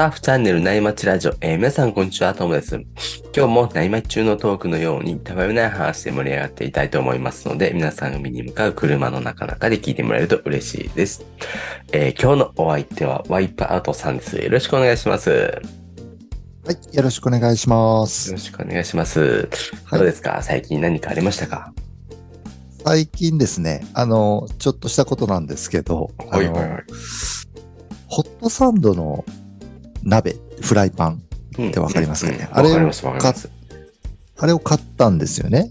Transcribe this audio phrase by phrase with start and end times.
[0.00, 2.74] ターフチャンネル内町ラジオ、えー皆さんこんにちは、トムです。
[3.36, 11.26] 今日も内町中のトークのように、たわいない話で盛り上がっていたいと思いますので、皆さんが見に向かう車の中々で聞いてもらえると嬉しいです。
[11.92, 14.38] えー今日のお相手はワイプアウトさんです。
[14.38, 15.28] よろしくお願いします。
[15.28, 15.36] よ
[16.64, 18.38] はい、よろしくお願いしますろ。
[18.38, 19.50] しくお願いします。
[19.84, 20.42] はいどうですか？
[20.42, 21.74] 最近何かありましたか？
[22.86, 26.46] 最近ですね、あの、ちょっとしたことなんですけど、あのい。
[28.06, 29.26] ホットサンドの
[30.02, 31.22] 鍋、フライパン、
[31.58, 32.48] うんってわかりますかね？
[32.50, 33.50] うんあれをわかります、わかります。
[34.38, 35.70] あれを買ったんですよね。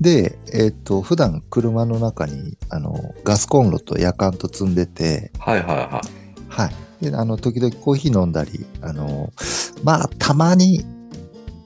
[0.00, 6.00] で、えっ、と、普段車の中に、あの、ガスコンロと夜間と積んでて、はいはいは
[6.48, 7.04] はい。
[7.04, 9.32] で、あの、時々コーヒー飲んだり、あの、
[9.84, 10.84] まあ、たまに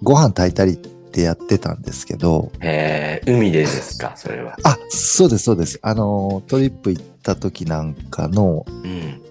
[0.02, 2.58] ご飯炊いたりってやってたんですけど、い。
[2.62, 4.12] えー、海でですか？
[4.16, 4.56] それは。
[4.64, 5.78] あ、そうです、そうです。
[5.80, 9.22] あの、トリップ行った時なんかの、うん。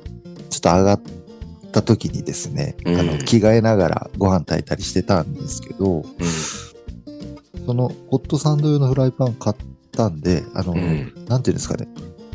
[0.50, 1.02] ちょっと上がっ
[1.76, 6.04] た時にですね、うんあの着替えながらご飯炊いたりしてたんですけど、う
[7.66, 9.56] そのホットサンド用のフライパン買っ
[9.92, 10.78] たんで、あの、ん。
[10.78, 11.12] うん。
[11.28, 11.90] なんていうんですかね、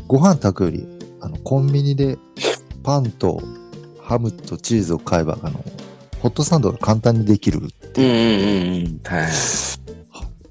[0.07, 0.85] ご飯炊くより、
[1.21, 2.19] あの、コンビニで
[2.83, 3.41] パンと
[3.99, 5.65] ハムとチーズを買えば、あの、
[6.19, 7.57] ホットサンドが簡単にできる。
[7.59, 8.01] うんうんうんう
[8.89, 9.01] ん。
[9.03, 9.31] はい。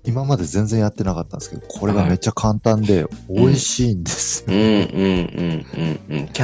[0.03, 4.45] 今まで全然やってなかったんですけど、これがめっちゃ簡単で美味しいんです。
[4.47, 4.83] キャ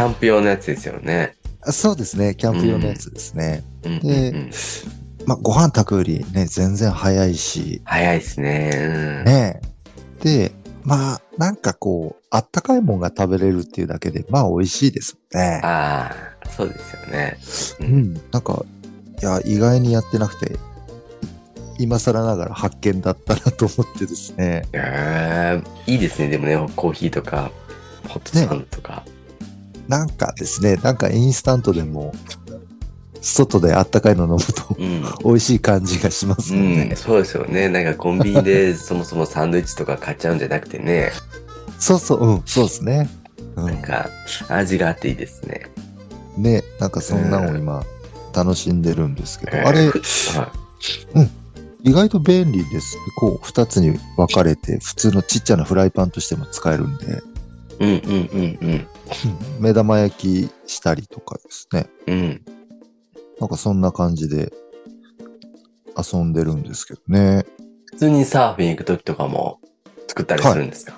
[0.08, 1.34] ンプ用のやつですよね。
[1.66, 3.64] あそうですね、キャンプ用のやつですね。
[3.84, 4.50] うんうんでうん、
[5.26, 9.24] まあ、ご飯炊くよりね、全然早いし、早いですね。
[9.24, 9.60] ね
[10.22, 10.24] え。
[10.24, 10.52] で、
[10.84, 15.68] まあ、なんかこう、あったかいもんが食べれるっていうだけで、まあ、美味しいですよねうん、。
[15.68, 17.38] ああ、そうですよね。
[17.80, 18.14] うん。
[18.30, 18.64] なんか、
[19.20, 20.56] いや、意外にやってなくて、
[21.78, 24.62] 今更ながら発見だったなと思ってですね。
[24.72, 26.28] えー、いいですね。
[26.28, 27.50] でもね、コーヒーとか、
[28.08, 29.04] ホットサンドとか。
[29.88, 32.12] なんかですね、なんかインスタントでも、
[33.20, 35.04] 外であったかいの飲むとうん。
[35.24, 36.84] 美味しい感じがしますうもんね。
[36.84, 37.68] ん、そうですよね。
[37.68, 41.12] なんかコンビニで そもそもサンドイッチとか買っちゃうんじゃなくてね、
[41.78, 43.10] そうそう、うん、そうですね。
[43.56, 43.66] うん。
[43.66, 44.10] なんか
[44.48, 45.62] 味があっていいですね。
[46.36, 47.84] ね、なんかそんなのを今、
[48.34, 49.98] 楽しんでるんですけど、えーあれ、ふ
[50.38, 50.52] は
[51.82, 52.96] 意外と便利です。
[53.16, 57.08] こう、二つに分かれて、普通のちっちゃなフライパンとしても使えるんで、い。
[57.80, 58.86] うんうんうんうん。
[59.60, 61.86] 目玉焼きしたりとかですね。
[62.06, 62.44] うん。
[63.40, 64.52] なんかそんな感じで
[65.96, 67.44] 遊んでるんですけどね。
[67.86, 69.60] 普通にサーフィン行くときとかも
[70.08, 70.94] 作ったりするんですか、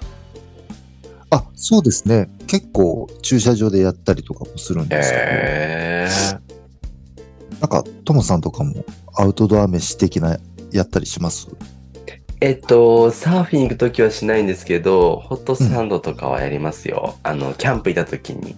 [1.30, 2.28] あ、そうですね。
[2.46, 6.08] 結構駐車場でやったりとかもするんですけど、え
[7.60, 10.38] なんかトモさんとかもアウトドア飯的な
[10.72, 11.48] やったりします？
[12.40, 17.16] えっと、サーフィン行くときはしないんですけど、ホットサンドとかはやりますよ。
[17.22, 18.54] あの、キャンプ行ったときに。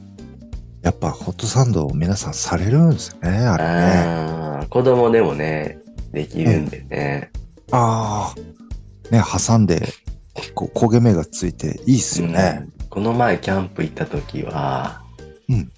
[0.82, 3.56] やっぱホットサンドを皆さんされるんですよね、あ
[4.58, 4.66] れね。
[4.68, 5.78] 子供でもね、
[6.12, 7.30] できるんでね。
[7.70, 9.14] ああ。
[9.14, 9.88] ね、挟んで、
[10.54, 12.62] こう焦げ目がついていいっすよね。
[12.64, 15.00] うんこの前キャンプ行ったときは、
[15.48, 15.70] うん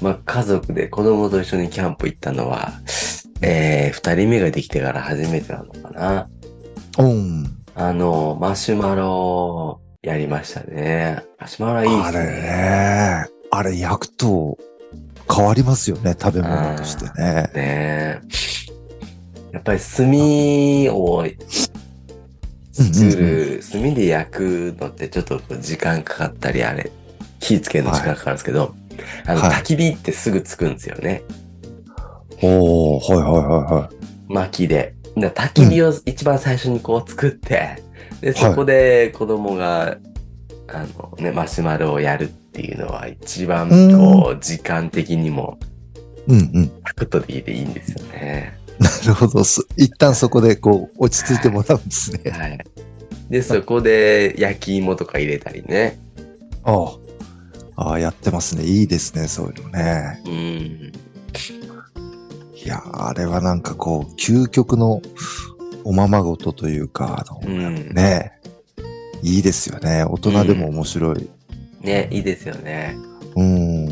[0.00, 2.72] まあ家族で子供と一緒にキャンプ行ったのは、
[3.42, 6.28] えー、二人目ができてから初めてなのかな。
[6.98, 7.64] うん。
[7.74, 11.24] あの、マシュマロやりましたね。
[11.40, 12.24] マシュマロはいいっあれすね。
[12.42, 13.26] ね。
[13.50, 14.58] あれ焼くと
[15.32, 17.50] 変わりますよね、食べ物としてね。
[17.54, 18.20] ね
[19.52, 20.10] やっぱり炭
[20.94, 21.24] を
[22.72, 26.90] 作る、炭で焼くのってちょっと時間かかったり、あれ、
[27.40, 28.74] 火つけるの時間かかるんですけど、
[29.26, 31.22] あの、はい焚き火ってすぐつくんですよね。
[32.42, 34.32] おー、はいはいはいはい。
[34.32, 34.93] 薪で。
[35.16, 37.82] だから焚き火を一番最初にこう作って、
[38.20, 39.98] で、そこで子供が、
[40.68, 45.58] あのね、マシュマロをやるっていうのは一番こう、時間的にも
[46.28, 46.72] うんうん。
[46.86, 48.58] サクッとでいいでいいんですよね。
[48.78, 49.44] なるほど。
[49.44, 52.30] す一旦そこでこう落ち着いてもらうんですね。
[52.30, 52.58] はい。
[53.28, 55.98] で、そこで焼き芋とか入れたりね。
[56.64, 56.90] ああ。
[57.76, 58.64] ああ、やってますね。
[58.64, 60.22] いいですね、そういうのね。
[60.26, 60.92] うん。
[62.64, 65.02] いやー、あれはなんかこう、究極の
[65.84, 67.94] おままごとというか、あの、うん。
[67.94, 68.32] ね
[69.22, 70.04] いいですよね。
[70.04, 71.28] 大人でも面白い。
[71.80, 72.96] ね、いいですよね。
[73.36, 73.86] うん。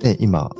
[0.00, 0.50] ね、今、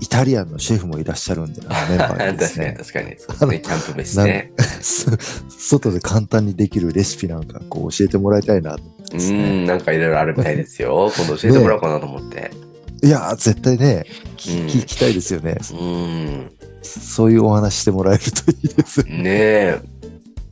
[0.00, 3.50] イタリアンのシェフもいらっしゃるんで、あのメンバーにですね、確かに確かに。
[3.52, 3.60] ね。
[3.60, 4.52] キャンプ飯ね。
[4.80, 5.06] す
[5.50, 9.32] 外で簡単にできるレシピなんかこう教えてもらいたいなと思ってう。
[9.32, 11.10] ん、なんかいろいろあるみたいですよ。
[11.16, 12.67] 今度教えてもらおうかなと思って。
[13.02, 14.06] いやー、絶対ね、
[14.36, 15.56] 聞うん聞きたいですよね。
[15.72, 16.52] うん。
[16.82, 19.02] そういうお話してもらえるといいです。
[19.04, 19.80] ねえ。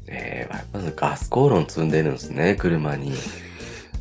[0.09, 3.13] ええまずガスコンロ積んでるんですね、車に。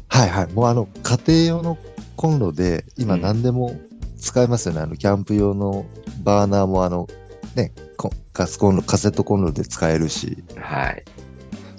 [0.08, 0.54] はいはい。
[0.54, 1.78] もうあの、家庭用の
[2.16, 3.76] コンロで今うん何でも
[4.20, 4.82] 使えますよね。
[4.82, 5.86] あの、キャンプ用の
[6.24, 7.08] バーナーもあの、
[7.56, 11.04] ね、こガスコンロ、カセットコンロで使えるし、はい。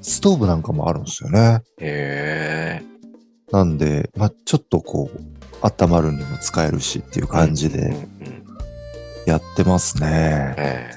[0.02, 1.62] ストーブなんかもあるんですよね。
[1.80, 2.82] へえ。
[3.52, 7.96] なんで、まあ、ちょっとこう、温まるにも使えるしっていう感じで
[9.26, 10.54] やってますね。
[10.56, 10.90] へ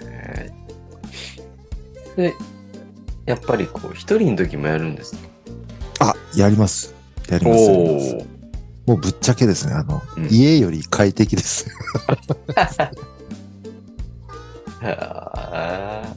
[2.18, 2.22] え。
[2.22, 2.34] で、
[3.26, 5.16] やっぱりこう、一人の時もやるんです
[5.98, 6.12] か？
[6.12, 6.94] あ、やります。
[7.30, 7.70] やります。
[8.86, 11.68] もうぶっちゃけですね、あの、うん家より快適です。
[14.82, 16.16] は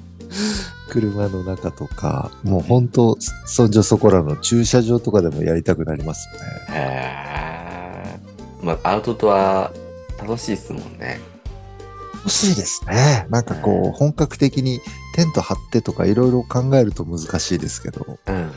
[0.88, 3.16] 車の中とか、もう本当、
[3.46, 6.46] そんじょそこらの駐車場とかでもやりたくなりますよね。
[6.68, 6.72] あ。
[6.74, 6.78] へ
[7.58, 7.61] え。
[8.62, 9.72] まあ、アウトドア
[10.18, 11.20] 楽しいですもんね。
[12.14, 13.26] 欲しいですね。
[13.30, 14.80] なんかこう、本格的に
[15.16, 18.52] テント張ってとかいろいろ考えると難しいですけど、うん。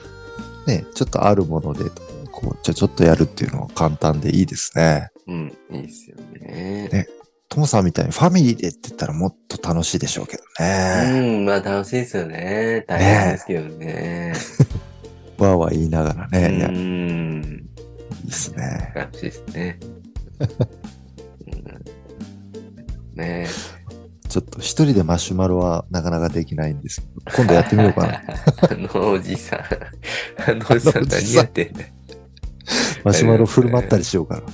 [0.68, 1.86] ね、ちょっとあるもので、
[2.31, 5.10] こう、ちょ、ちょっとやるっていうのは簡単でいいですね。
[5.28, 5.57] うん。
[5.72, 6.90] いいですよね。
[6.92, 7.08] ね
[7.50, 11.40] トモさんみたいにファミリーでって言ったらもっと楽しいでしょうけどうね。
[11.42, 11.46] ん。
[11.46, 12.86] まあ、楽しいですよね。
[12.88, 14.34] 大変ですけどね。
[15.38, 17.66] わーわー言いながらうね、いやいん。
[18.24, 18.92] いですね。
[18.96, 19.80] 楽しいですね。
[20.40, 20.46] う
[23.16, 23.48] ん、ね
[24.30, 28.20] ちょっと一人でマシュマロはなかなかできないんですけど、今度やってみようかな。
[28.70, 29.64] あのおじさん、あ
[30.54, 31.74] のおじさん何やってん
[33.06, 34.42] マシュマロ振る舞ったりしようかな。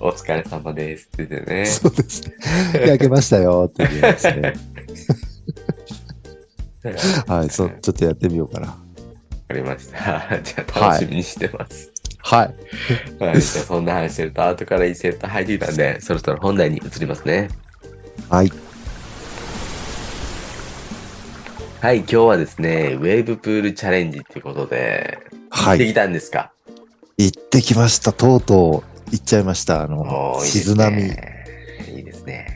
[0.00, 1.66] お疲れ様ですって言ってね。
[1.66, 2.34] そうですね。
[2.86, 4.54] 焼けましたよって言いますね。
[7.26, 8.68] はい、そう、ちょっとやってみようかな。
[8.68, 8.76] わ
[9.48, 10.40] かりました。
[10.42, 11.88] じゃあ楽しみにしてます。
[11.88, 11.89] はい。
[12.22, 12.54] はい。
[13.18, 17.48] じゃあそんな話してると後からいいセット入ってきたんで、 そろそろ本題に移りますね。
[18.28, 18.52] はい。
[21.80, 25.18] はい、今日はですね、ウェーブプールチャレンジっていうことで、
[25.48, 25.78] はい。
[25.78, 26.52] できたんですか？
[27.16, 28.12] 行ってきました。
[28.12, 29.82] とうとう行っちゃいました。
[29.82, 30.96] あのいいです静波。
[30.96, 31.44] ね。
[31.88, 32.46] いいですね。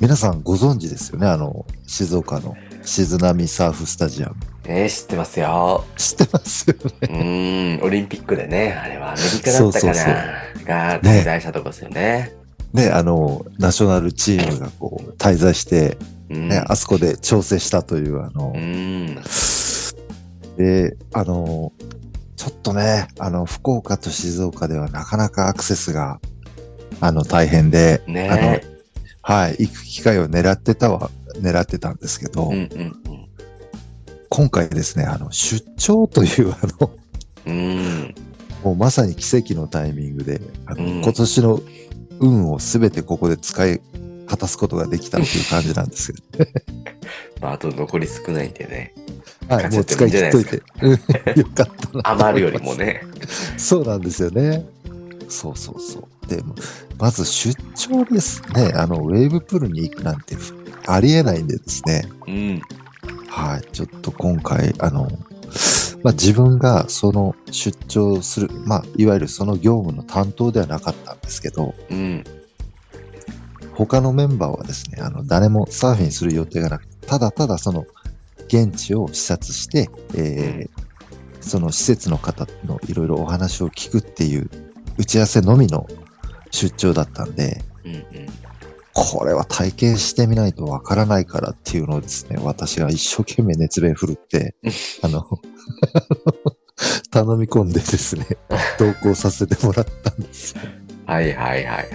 [0.00, 1.26] 皆さんご存知ですよね？
[1.26, 2.54] あの、静岡の
[2.84, 4.36] 静波サーフスタジアム。
[4.70, 5.84] えー、知ってますよ。
[5.96, 6.82] 知ってますよね。
[7.02, 12.34] うーん、オリンピックでね、あれはアメリカだったかな、そうそうがね滞在したとこですよね。
[12.74, 15.96] ね、あの、ナショナルチームがこう、滞在して、
[16.28, 16.48] うん。
[16.50, 19.16] ね、あそこで調整したという、あのう、ん。
[20.58, 21.72] で、あの、
[22.36, 26.20] ちょっとね、あの、福岡と静岡ではなかなかアクセスが、
[27.00, 28.62] あの、大変で、ね
[29.22, 31.10] はい、行く機会を狙ってたは、
[31.40, 33.07] 狙ってたんですけど、うんうん
[34.28, 36.90] 今回ですね、あの、出張という、あの、
[37.46, 37.54] うん。
[37.54, 38.14] うん。
[38.64, 41.60] もうまさに奇跡のタイミングで、あのうん今年の
[42.20, 43.80] 運をすべてここで使い
[44.26, 46.50] 果たすことができたっていう感じなんですけど、
[47.40, 48.94] まあ、あと残り少ないんでね。
[49.48, 50.98] はい、もう使い切っといて、う んよ
[51.54, 52.10] かったな。
[52.10, 52.74] 余るよりも。
[52.74, 53.02] ね。
[53.56, 54.66] そうなんですよね。
[55.28, 56.26] そうそうそう。
[56.26, 56.42] で、
[56.98, 58.72] まず出張ですね。
[58.74, 60.36] あの、ウェーブプールに行くなんて
[60.86, 62.08] ありえないんでですね。
[62.26, 62.62] うん。
[63.28, 63.72] はい。
[63.72, 65.08] ちょっと今回、あの、
[66.02, 72.24] まあ、自分がその出張する、まあ、いわゆるその業務の担当ではなかったんですけど、うん。
[73.74, 77.86] 他のメンバーはですね、あの、誰もサーフィンする予定がなくて、ただただその
[78.48, 80.88] 現地を視察して、えー
[81.40, 84.50] その施設の方のいろいろお話を聞くっていう
[84.98, 85.86] 打ち合わせのみの
[86.50, 88.04] 出張だったんで、うんうん。
[89.00, 94.56] これは体験してみないとわからないからっていうのをですね、私が一生懸命熱弁振るって、
[95.02, 95.24] あの、
[97.12, 98.26] 頼み込んでですね、
[98.76, 100.62] 同行させてもらったんですよ。
[101.06, 101.88] はいはいはい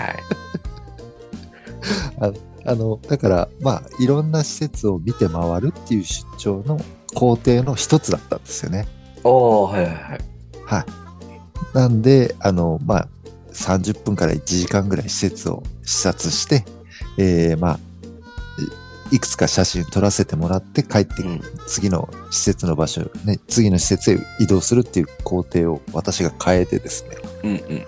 [2.20, 2.34] はい。
[2.66, 6.80] あの、だから、まあ、いろんな施設を見て回るっていう出張の
[7.14, 8.88] 工程の一つだったんですよね。
[9.26, 10.20] おー、はいはいはい。
[10.66, 10.86] はい。
[11.74, 13.08] なんで、あの、まあ、
[13.52, 16.64] 30分から1時間ぐらい施設を視察して、
[17.18, 17.80] えー、まあ、
[19.12, 21.42] いいくつか写真撮らせてもらって帰って、うん。
[21.68, 27.88] 次の施設の場所、ね、次の施設へ移動するっていう工程を私が変えてですね、うんうんうん。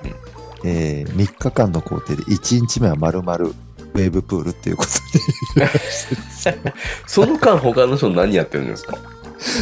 [0.65, 5.69] えー、3日間の工程で1日目は丸々ウェーブプールっていうことで
[7.07, 8.97] その間他の人何やってるんですか？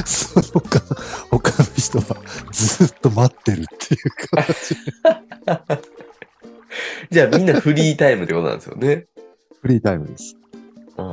[0.05, 0.81] その他、
[1.29, 2.17] 他の人は
[2.51, 4.75] ずっと待ってるっていう感じ。
[7.11, 9.05] じゃあみんなフリータイムってことなんですよね。
[9.63, 10.35] フリータイムです。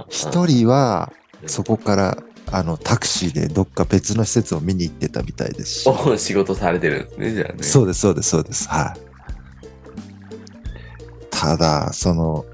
[0.08, 1.12] 一人は、
[1.46, 2.18] そこから、
[2.50, 5.88] あの、タクシーでどっか別の施設を見に行ってたみたいですし。
[5.88, 7.62] お仕事されてるんですね、じゃあね。
[7.62, 8.68] そうです、そうです、そうです。
[8.68, 9.00] はい。
[11.30, 12.44] ただ、その、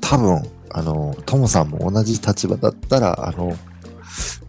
[0.00, 3.56] 多分、あの、トモさんも同じ立場だったら、あの、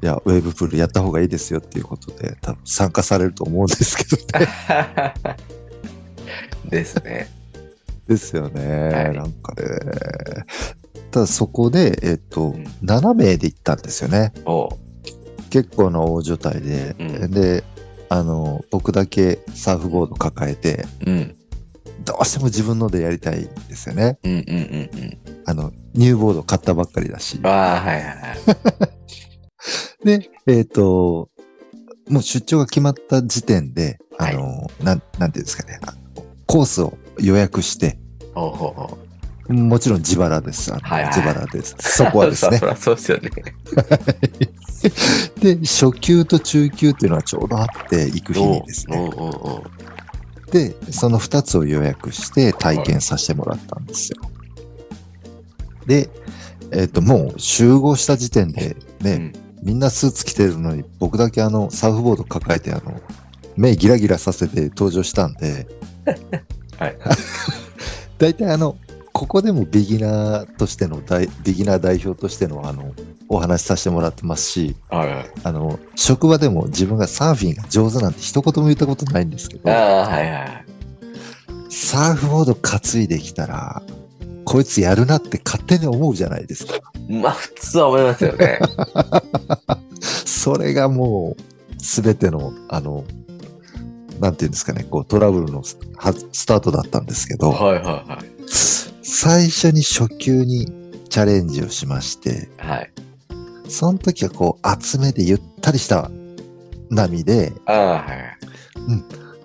[0.02, 5.14] いや、ウェーブプールやった方がいいですよっていうことで、多分参加されると思うんですけどね。
[6.68, 7.43] ですね。
[8.08, 8.90] ですよね。
[8.90, 9.64] はいなんかね。
[11.12, 14.34] ただそこで、えっと、うん7名で行ったんですよね。
[15.50, 16.96] 結構な大所帯で。
[17.00, 17.64] うんで、
[18.10, 21.36] あの、僕だけサーフボード抱えて、うん。
[22.06, 24.18] どうしても自分のでやりたいんですよね。
[24.24, 25.18] うんうんうんうん。
[25.46, 27.40] あの、ニューボード買ったばっかりだし。
[27.44, 28.38] ああ、はいはいはい。
[30.20, 31.30] で、えっ、と、
[32.10, 35.80] もう出張が決まった時点で、あの、なん、なんていうんですかね、
[36.46, 37.98] コースを予約して、
[38.34, 38.98] ほうほうほ
[39.50, 39.54] う。
[39.54, 40.72] もちろん自腹です。
[40.72, 41.76] はいはい自腹です。
[41.80, 42.76] そこはですね そ。
[42.76, 43.30] そうですよね。
[45.56, 49.12] で、初級と中級っていうのはちょうどあって、行く日にですね。
[50.52, 54.18] で、その2つを予約して体験させてもらったんですよ。
[55.86, 56.10] で、
[56.72, 63.02] えっ、と、もう集合した時点でね、うんみんなスーツ着てるのに、僕だけあの、サーフボード抱えて、あの、
[63.56, 65.68] 目ギラギラさせて登場したんで、
[66.84, 66.98] はい。
[68.18, 68.78] 大体あの、
[69.12, 72.94] ここでもビギナーとしての大、ビギナー代表としてのあの、
[73.30, 75.26] お話しさせてもらってますし、はいはい。
[75.44, 80.66] あの、職場でも自分がサーフィンが上手なんて一言も言ったことないんですけど、はいはい。
[81.70, 83.82] サーフボード担いできたら、
[84.46, 86.74] こいつやるなって勝手に思うじゃないですか。
[87.10, 88.60] まあ、普通は思いますよね。
[90.02, 93.04] それがもう、すべての、あの、
[94.20, 95.78] なんていうんですかね、こう、トラブルのス
[96.46, 98.48] タートだったんですけど、はいはいはい。
[99.02, 100.66] 最初に初級に
[101.10, 102.92] チャレンジをしまして、はい。
[103.68, 106.10] その時はこう、厚めでゆったりした
[106.90, 108.38] 波で、ああ、はいはい。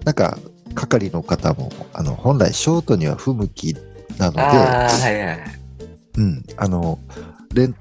[0.05, 0.39] なんか、
[0.75, 3.75] 係の方も、あの、本来ショートには不向き
[4.19, 5.39] なので、はいはい。
[6.17, 6.99] うん、あの、
[7.55, 7.75] レン、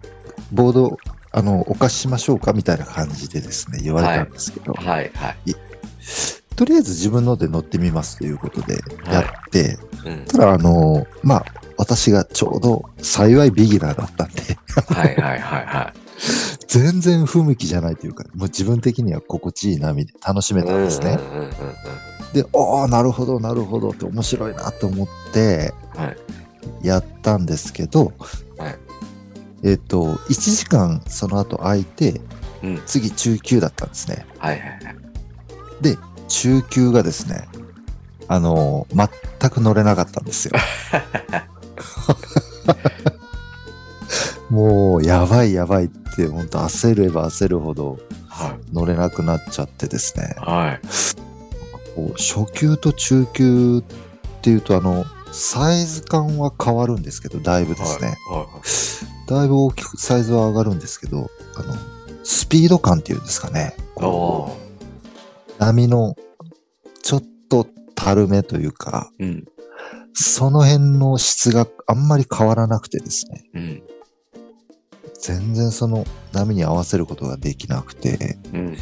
[0.51, 0.98] ボード、
[1.32, 5.56] あの、お貸ししましょうかみたいな感じでですね、言われたんですけど、はいはい。
[6.58, 10.26] とりあえず自分ので乗ってみますということでやって、うん。
[10.26, 11.46] ただ、あの、まあ、
[11.78, 15.94] 私がちょうど幸いビギナーだったんで、はいはいはいは
[16.68, 20.66] 全然不向きじゃないというか、もう自分的には心地いい波で楽しめい。
[20.66, 21.20] たんですね。
[21.22, 21.52] うんうんうんうん
[22.34, 25.74] で、ああ、なるほど、なるほどって面白いなと思って。
[26.84, 28.12] やったんですけど、
[28.58, 28.76] はい
[29.64, 32.22] えっ、と、1時間その後空いて、
[32.64, 32.82] うん。
[32.86, 34.26] 次中級だったんですね。
[34.40, 34.96] はいはいはい。
[35.82, 37.48] で、中級がですね、
[38.27, 40.53] あのー全く乗れなかったんですよ。
[44.50, 48.60] もう、やばいやばいって、本当焦れば焦るほどはい。
[48.74, 50.36] 乗れなくなっちゃってですね。
[50.38, 50.79] はい。
[51.96, 53.84] こう初級と中級っ
[54.41, 58.15] ていうと、あの、サイズ感は変わるんですけど、だいぶですね。
[58.29, 58.46] は
[59.25, 59.29] い。
[59.29, 61.75] だいぶ大きくサイズは上がるんですけど、あの、
[62.24, 63.75] スピード感っていうんですかね。
[63.96, 64.57] おこ
[65.60, 66.16] 波の
[67.04, 69.26] ちょっとたるめというか、ー。
[69.26, 69.46] うん。
[70.14, 73.84] その辺の質があんまり変わらなくてですね、うん。
[75.20, 78.78] 全然その波に合わせることができなくて、うん。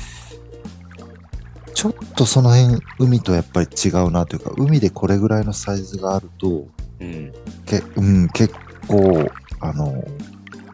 [1.73, 6.67] ちょっとその辺、海とやっぱり違うなというか、海でこれぐらいのサイズがあると、
[7.01, 7.33] うん。
[7.65, 8.55] けうん、結
[8.87, 9.29] 構、
[9.59, 10.05] あの、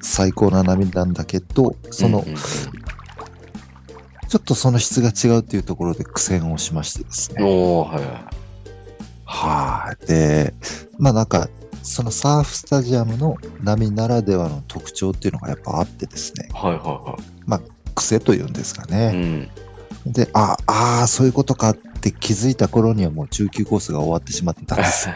[0.01, 2.23] 最高な波なんだけど、その、
[4.31, 7.43] ちょっとその質が違うっていうところで苦戦をしましてですね。
[7.43, 8.31] おおはいは
[9.25, 10.05] はい。
[10.07, 10.53] で、
[10.97, 11.49] まあなんか、
[11.83, 16.53] そのサーフスタジアムの波ならではの特徴っていうのがやっぱあってですね、い。
[16.53, 17.61] はいは
[17.93, 19.15] 癖というんですかいはい。
[19.15, 19.49] うね。
[20.07, 20.13] ん。
[20.13, 25.15] で、ああー、そういうことかって気づいた頃にはもう中級コースが終わってしまってたんです よ。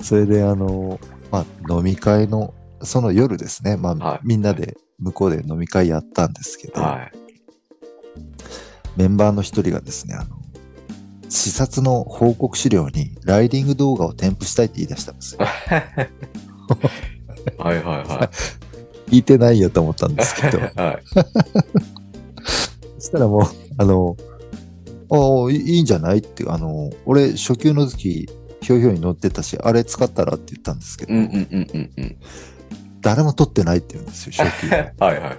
[0.00, 1.00] それで、あの、
[1.32, 7.12] まあ飲み会の、その夜ですね、まあ、はいみんなで向こうで飲み会やったんですけど、はい。
[8.96, 10.36] メンバーの一人がですね、あの、
[11.28, 15.40] 視察の報告資料にライディング動画を添付したいって言い出したんですよ。
[17.58, 18.30] はいはいは
[19.08, 20.60] 聞いてないよと思ったんですけど、い。
[20.76, 21.02] はい。
[22.98, 23.42] そしたらもう、
[23.78, 24.16] あの、
[25.10, 28.28] ああ、いいいんじゃないって、あの、俺、初級の時、
[28.62, 32.16] ひょいひょいに乗ってたし、あれ使ったらって言ったんですけど、うんうんうんうんうん。
[33.02, 34.68] 誰も取ってないって言うんですよ、 初級。
[34.70, 35.38] はいはいはい。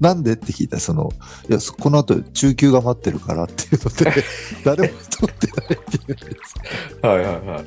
[0.00, 1.12] なんでって聞いたら、その、
[1.48, 4.24] いや、そこの後、中級が待ってるからっていうので、
[4.64, 7.64] 誰も取ってないって言うんですはいはいはい。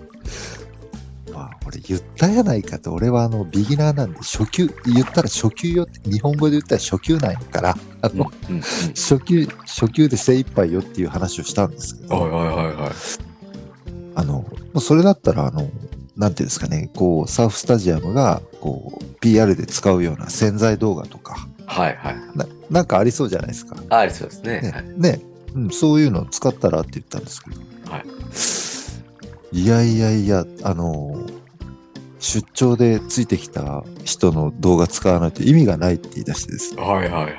[1.32, 12.92] まあ、俺言ったやないかと、俺はあの、ビギナーなんで、初級、言ったら初級よって、日本語で言ったら初級なんやから、あの、うんうん初級、初級で精一杯よっていう話をしたんですけど、はいはいはいはい。
[14.16, 14.46] あの、
[14.80, 15.70] それだったら、あの、
[16.18, 22.16] なんていうんですかね、こう、サーフスタジアムが、こう、PR で使うような潜在動画とか、はいはい。
[22.36, 23.76] ななんかありそうじゃないですか。
[23.90, 24.62] ありそうですね。
[24.62, 25.22] ね、はいね、
[25.54, 28.06] うん、そういうのを使ったらって言ったんですけど、はい
[29.54, 31.26] いやいやいや、あの、
[32.20, 36.82] 出張でついてきた人の動画使わないと意味がないって言い出してですね。
[36.82, 37.34] はいはいはい。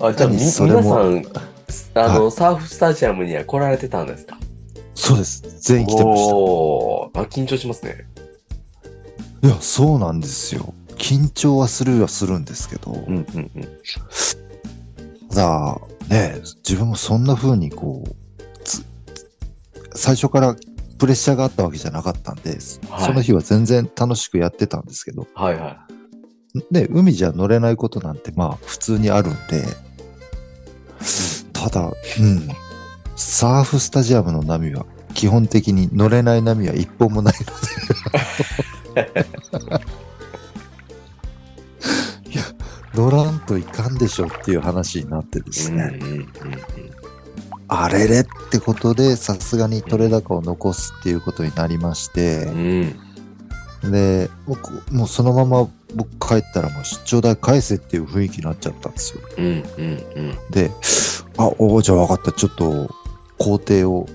[0.00, 1.24] あ、あじゃあみ、皆さそれも、ん、
[1.94, 4.38] あの、サーフスタジアムには来られてたんですか？
[5.00, 5.42] そうです。
[5.60, 6.32] 全員来てました。
[7.20, 8.06] あ、緊張しますね。
[9.42, 10.74] いや、そうなんですよ。
[10.98, 13.68] 緊張はするはするんですけど、うんうんうん。
[15.30, 15.80] ただ、
[16.10, 16.34] ね、
[16.68, 18.14] 自分もそんな風にこう、
[18.62, 18.84] つ
[19.94, 20.54] 最初から
[20.98, 25.86] プレッシャーがあったわけじゃなかったんで、はいその日は全然楽しくやってたんですけど、はいは
[26.70, 29.64] ね、海じゃ乗れないことなんてまあ普通にあるんで、
[31.54, 32.48] ただ、うん、
[33.20, 37.34] サーフスタジアムの波は基本的に乗れない波は一本もない
[38.94, 39.26] ので。
[42.30, 42.42] いや、
[42.94, 45.74] 乗らんといかんでしょっていう話になってですい。
[45.74, 45.98] ね。
[46.00, 46.26] うんうんうん
[47.72, 52.96] あれれってことで、さすがに取れ高を残すっていうことになりましてう、ん。
[53.92, 59.20] で、僕、もうそのまま僕帰ったらもう出張代返せっていう雰囲気になっちゃったんですよ。
[59.38, 59.62] うんうん
[60.16, 60.38] うん。
[60.50, 60.72] で、
[61.36, 62.32] あ、おーじゃあ分かった。
[62.32, 62.92] ちょっと
[63.40, 64.06] 工程を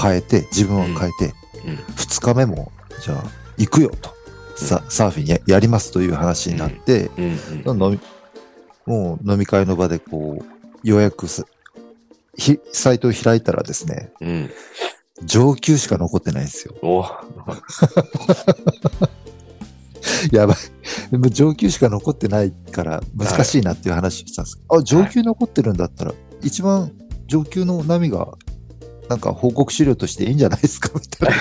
[0.00, 1.26] 変えて、自分は変えて、
[1.64, 3.22] うん2日目も、じゃあ
[3.56, 4.10] 行くよと。
[4.56, 7.10] さサーフィンややりますという話になって、
[8.84, 10.44] もう飲み会の場でこう、
[10.82, 11.46] 予約す、
[12.36, 14.50] ひサイトを開いたらですね、うん。
[15.24, 16.74] 上級しか残ってないんですよ。
[16.82, 17.04] お
[20.32, 20.56] やばい。
[21.30, 24.60] 上級しか残ってないから難しいなっていう話をしたんです。
[24.68, 26.90] あ、上級残ってるんだったら、一番
[27.26, 28.28] 上級の波が、
[29.12, 30.90] なんか報告資料としていいんじゃないですか？
[30.98, 31.34] みたいな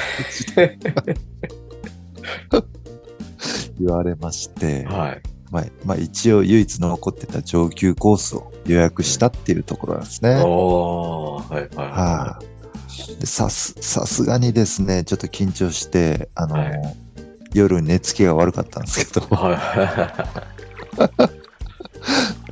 [0.94, 1.16] 感じで
[3.80, 5.22] 言われまして、はい。
[5.50, 10.42] まあ、まあ一応唯一残ってた上級コースを予約したっていうところなんですね。
[10.46, 16.72] おーはいはいはい、でさす、さすがにですね、ちょっと緊張して、あの、はい
[17.54, 20.16] 夜寝つきが悪かったんですけど、は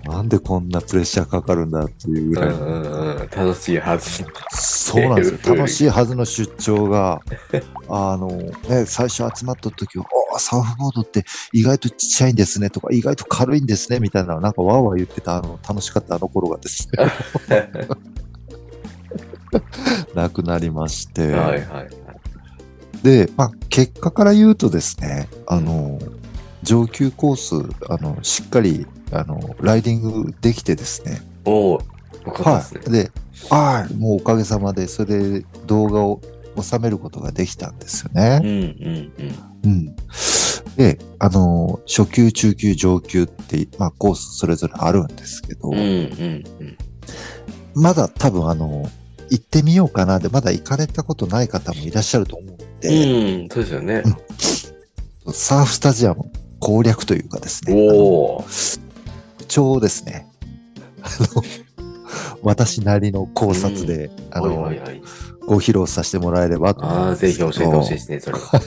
[0.04, 0.10] い。
[0.10, 2.99] なんでこんなプレッシャーかかるんだっていうぐらいの、うんうんうん。
[3.36, 4.26] 楽しいはず。
[4.52, 5.56] そうなんですよ。
[5.56, 7.22] 楽しいはずの出張が、
[7.88, 17.58] あの、ね、最初集まった時は、あサーフボードって意外とちっちゃいんですねとか、意外と軽いんですねみたいな、なんかわーわー言ってたあの楽しかったあの頃がですね、
[20.16, 21.90] なくなりまして、はいはい。
[23.04, 26.00] で、まあ、結果から言うとですね、あの、
[26.64, 27.56] 上級コース、
[27.90, 31.22] あの、しっかり、あの、ライディングできてですね。
[31.46, 31.80] お
[32.30, 32.92] はい。。
[32.92, 33.12] で、
[33.50, 36.22] ああ、もうおかげさまで、それで動画を
[36.62, 38.42] 収めることができたんですようんね。
[38.44, 39.36] うんうん。
[39.64, 39.96] うん。
[40.76, 46.78] で、あの、初級、中級、上級って、まあ、コースそれぞれあるんですけど、うんうんうん。
[47.76, 48.90] まだ多分、あの、
[49.30, 54.04] 行ってみようかなで、まだ行かれたことない方もいらっしゃると思うんで、うん、そうですよね。
[55.32, 58.46] サーフスタジアム攻略というかですね、おお。
[59.40, 60.28] 一応ですね、
[61.02, 61.44] あの、
[62.44, 65.02] 私なりの考察で、あの、はいはいはい。
[65.46, 68.62] ご披露させてもらえればと思ああ、ぜひ教えてほしいですね、それは。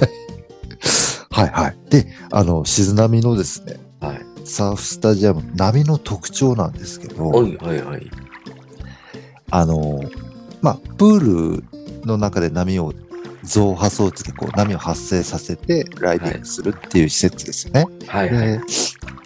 [1.30, 1.76] はいはい。
[1.90, 4.20] で、あの、静波のですね、はい。
[4.44, 8.10] サーフスタジアム、波の特徴なんですけど、はいはいはい。
[9.50, 10.00] あの、
[10.60, 11.64] まあ、プール
[12.04, 12.92] の中で波を
[13.44, 17.86] 増波装置でこう波を発生させてライディングするっていう施設ですよね。
[18.06, 18.46] はいはい。
[18.46, 18.60] で、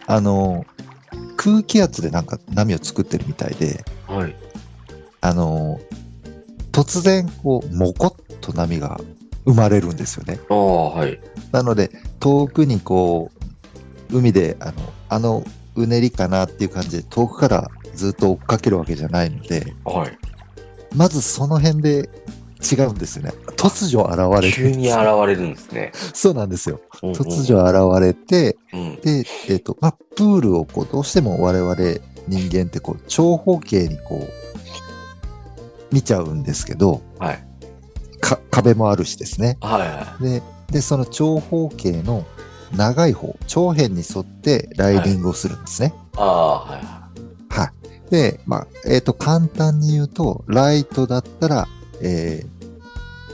[0.06, 0.64] あの、
[1.36, 4.34] 空気圧でなんか波を作ってるみたいで、はい。
[5.20, 5.80] あの、
[6.72, 9.00] 突然こう、もこっと波が
[9.44, 10.38] 生まれるんですよね。
[10.48, 11.20] はい。
[11.52, 13.30] なので、遠くにこ
[14.10, 14.72] う、海で、あの、
[15.08, 15.44] あの
[15.74, 20.18] うねりかなっていう感じで、遠くからずっと追っかけるわけじゃないので、はい。
[20.94, 22.08] まずその辺で
[22.74, 23.32] 違うんですよね。
[23.56, 24.96] 突如現れる急に現。
[25.26, 25.92] れるんですね。
[26.14, 26.80] そうなんですよ。
[27.02, 28.96] うんうん突如現れて、うん。
[28.96, 31.74] で、えっ、と、まあ、プールをこう、どうしても我々
[32.28, 37.44] 人間ってこう、長方形にこう、見ちゃうんですけど、はい。
[38.20, 39.58] か壁もあるしですね。
[39.60, 42.24] はいはで、で、その長方形の
[42.74, 45.88] 長い方、長辺に沿ってライディングをするんですね。
[45.88, 46.18] い。
[46.18, 47.08] ああ、はいは
[47.48, 47.70] は
[48.08, 48.10] い。
[48.10, 51.68] で、まあ、えっ、と、簡単に言うと、ライトだったら、
[52.00, 52.55] えー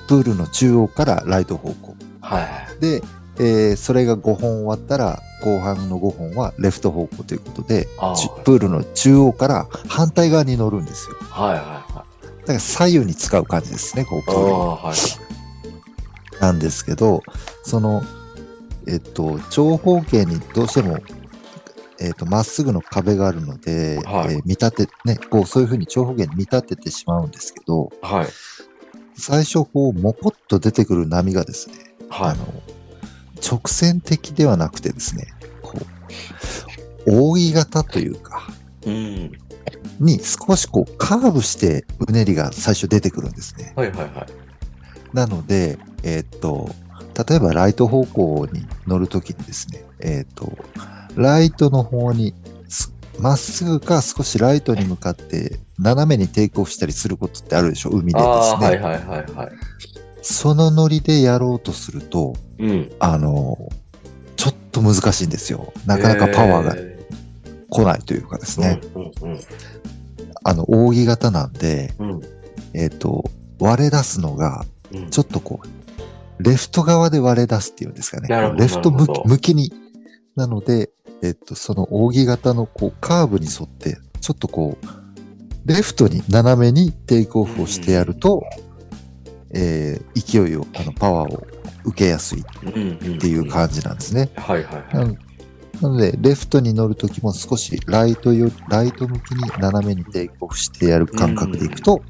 [0.08, 1.94] プールの中央からライト方向。
[2.00, 2.04] い。
[2.20, 2.80] はいはい。
[2.80, 3.02] で、
[3.38, 7.88] えーそれが5本終わったら、後半の5本はレフト方向ということで、
[8.44, 11.16] プールの中央から反対側に乗るんですよ。
[11.30, 12.26] はいはいはい。
[12.42, 16.40] だから左右に使う感じですね、こう、プあールあ、はい。
[16.40, 17.22] なんですけど、
[17.64, 18.02] その、
[18.86, 20.98] えっと、長方形にどうしても、
[22.00, 28.26] えっと、まっすぐの壁があるので、はいえー見立て、ね、こう、そういうふうに長方形に見立ててしまうんですけど、はい。
[29.24, 31.76] 最初こう、もこっと出てくる波がですね、
[32.10, 32.30] はい。
[32.32, 32.44] あの、
[33.40, 35.28] 直線的ではなくてですね、
[35.62, 35.78] こ
[37.06, 38.48] う、扇形というか、
[38.84, 39.32] うん。
[40.00, 43.72] に少しこう、カーブしてうねりが最初出てくるんですね。
[43.76, 44.26] はいはいはい。
[45.14, 46.70] なので、えーっと、
[47.28, 50.52] 例えばライト方向に乗るときにですね、えーっと、
[51.14, 52.41] ライトの方にす
[53.18, 57.90] まっすぐか少しライトに向かって斜めにテイクオフしたりすることってあるでしょ？
[57.90, 58.24] 海でですね。
[58.24, 59.52] はいはいはいはい。
[60.22, 62.92] そのノリでやろうとすると、うん。
[63.00, 63.58] あの、
[64.36, 65.72] ちょっと難しいんですよ。
[65.86, 67.06] なかなかパワーがえ
[67.70, 68.80] 来ないというかですーね。
[68.94, 69.40] うんうん
[70.44, 72.10] あの、扇形なんで、うん。
[72.10, 72.20] うん
[72.74, 75.10] えっ、と、割れ出すのが、うん。
[75.10, 78.28] ちょっとこう、レフト側で割れ出すっていうんですかね。
[78.56, 79.72] レフト向きに。
[80.36, 80.90] なので、
[81.22, 84.86] えっ、と、その扇形のこう、カーブに沿って、ちょっとこう、
[85.66, 88.42] レフトに斜めにテイクオフをしてやると、
[89.54, 91.46] えー勢いを、あの、パワーを
[91.84, 94.30] 受けやすいっってていう感じなんですね。
[94.36, 95.08] はいはいなはい。
[95.08, 95.16] の
[95.82, 102.02] なので、レフトに乗るときも少しライトよ、ライト向きに斜めにテイクオフしてやる感覚でいくと、こ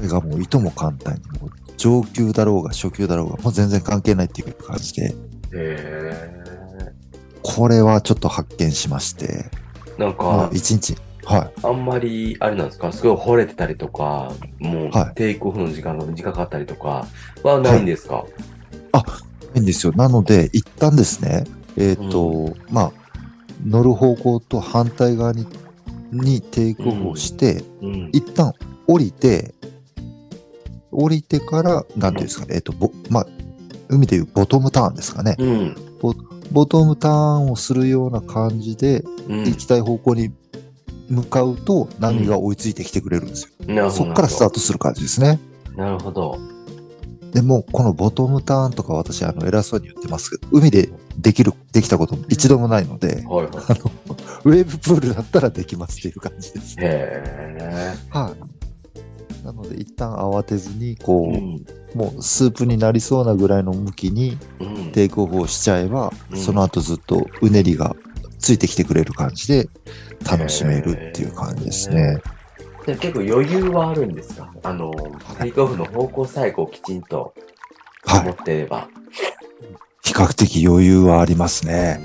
[0.00, 5.14] れがもういとも簡単に、もう上級だろうが初級だろうが、もう全然関係ないっていう感じで、へ
[7.42, 11.52] これはちょっと発見しまして、ーなんまかあ、一日、はい。
[11.62, 15.14] あんまり、あれなんですか、すごい惚れてたりとか、もうはい。
[15.14, 17.06] テイクオフの時間が短かったりとか
[17.42, 18.24] はないんですか、
[19.54, 19.58] い。
[19.58, 19.92] いんですよ。
[19.94, 21.44] なので、一旦ですね、
[21.76, 22.92] えっ、と、まあ、
[23.64, 25.46] 乗る方向と反対側に、
[26.12, 28.10] にテイクオフをして、うん。
[28.12, 28.52] 一旦
[28.86, 29.54] 降りて、
[30.90, 33.26] 降りてから、なんていうんですかね、えっと、ぼ、まあ、
[33.90, 35.36] 海でいうボトムターンですかね。
[35.38, 35.76] うん。
[36.52, 39.44] ボトムターンをするような感じで、うん。
[39.44, 40.32] 行きたい方向に
[41.08, 43.66] 向かうと、波が追いついてきてくれるんですよ。
[43.66, 43.90] なるほど。
[43.90, 45.38] そこからスタートする感じですね。
[45.76, 46.38] なるほど。
[47.32, 53.46] でも、このボトムターンとか私、あの、偉そうに言ってますけど、海でできる、できたことも一度もないので、はいはい。
[53.46, 53.90] あの、
[54.44, 56.76] ウェーブプールだったらできますっていう感じです。
[56.80, 58.59] へはい。
[59.44, 61.38] なので、一旦慌てずに、こえ。
[61.38, 61.64] う、うん。
[61.94, 64.92] もうスープになりそうなぐらいの向きにうん。
[64.92, 67.96] テイクオフをしちゃえば、うんその後ずっとうねりが
[68.38, 69.68] ついてきてくれる感じで
[70.24, 72.18] 楽しめるっていう感じですね。
[72.86, 74.52] で結構余裕はあるんですか？
[74.62, 74.92] あの、
[75.40, 77.34] テイクオフの方向さえこうきちんと
[78.04, 78.24] はい。
[78.24, 78.88] 持ってれば。
[80.02, 82.00] 比較的余裕はありますうね。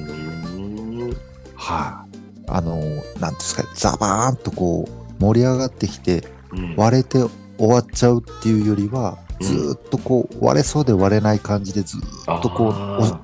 [1.55, 2.17] はい。
[2.47, 6.34] あの、なんていうんですか、ザバーンとこう盛り上がってきてうん
[6.75, 7.19] 割れて
[7.57, 9.47] 終わっちゃうっていうよりは、うん。
[9.47, 13.19] ずーっとこう割れそうで割れない感じでずーっとこうあ押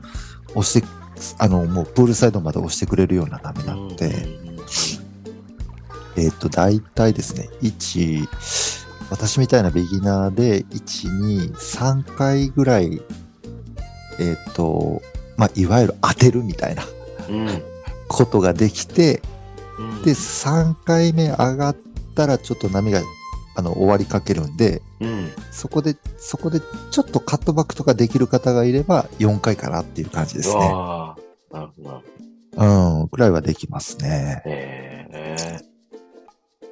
[0.56, 0.88] 押して、
[1.38, 4.52] あの、もうプールサイドまで押してくれるような波ーなので、うん。
[6.18, 8.28] えっ、と、大体ですね、1、
[9.10, 13.02] 私みたいなビギナーで、1、2、3回ぐらい、
[14.20, 15.02] えっ、と、
[15.38, 16.84] まあ、いわゆる当てるみたいな
[17.30, 17.62] うん。
[18.08, 19.22] ことができて、
[19.80, 20.04] うん。
[20.04, 21.78] で、3回目上がっ
[22.16, 23.02] たらちょっと波が、
[23.56, 25.32] あの、終わりかけるんで、うん。
[25.52, 26.62] そこで、そこで
[26.92, 30.60] ちょっとカットバックとかできる方がいれば、4回かなっていう感じですね。
[30.60, 31.16] な
[31.54, 32.04] るほど。
[32.54, 34.42] うん、くらいはできますね。
[34.46, 35.72] へえ。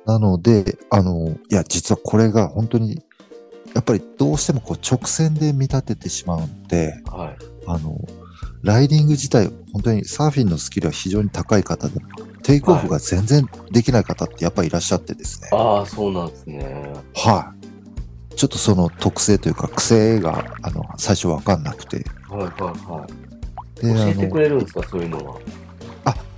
[0.06, 3.04] なので、あの、いや、実はこれが本当に、
[3.74, 7.38] やっぱりどうしてもこう直線で見立ててしまうので、はい。
[7.68, 7.98] あの、
[8.63, 12.08] ライディング自体、本当にサーフィンのスキルは非常に高い方でも、
[12.50, 15.50] テイクオフが全然できない方ってやっぱりいらっしゃってですね。
[15.52, 16.92] ああ、そうなんですね。
[17.14, 17.54] は
[18.32, 18.36] い。
[18.36, 22.04] ちょっとその特性というか癖が、あの、最初わかんなくて。
[22.28, 22.52] はいはい
[22.90, 23.08] は
[23.78, 23.82] い。
[23.86, 25.36] で教えてくれるんですか、そういうのは？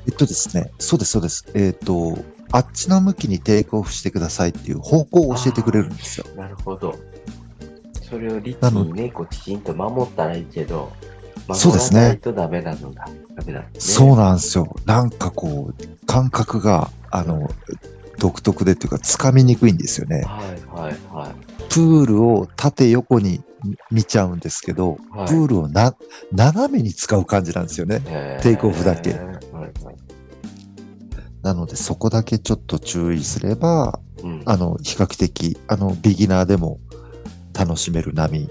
[0.06, 1.46] えっとですね、そうです、そうです。
[1.54, 2.18] えっ、と、
[2.52, 6.26] あっちの向きにテイクオフしてくださいっていう方向を教えてくれるんですよ。
[6.36, 6.94] なるほど。
[8.02, 10.92] それを律なのにね、こうきちんと守ったらいいけど、
[11.54, 13.08] そうですねとダメなのだ。
[13.36, 14.08] ダメなんですね。
[14.08, 14.76] そうなんですよ。
[14.86, 17.50] なんかこう、感覚が、あの、
[18.20, 20.24] 独特でっていうか、つかみにくいんですよね。
[20.26, 21.52] はいはいはい。
[21.70, 23.42] プールを縦横に
[23.90, 25.96] 見ちゃうんですけど、はいプールをな、
[26.32, 28.40] 斜めに使う感じなんですよね。
[28.42, 29.96] テイクオフだけはいはい。
[31.42, 36.80] なので、そこだけちょっと注意すれば、うんあの、比較的、あの、ビギナーでも
[37.58, 38.50] 楽しめる波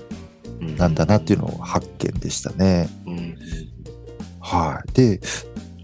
[0.76, 2.88] なんだなっていうのを発見でしたね。
[3.06, 3.36] うんうん
[4.40, 4.92] はい。
[4.92, 5.20] で、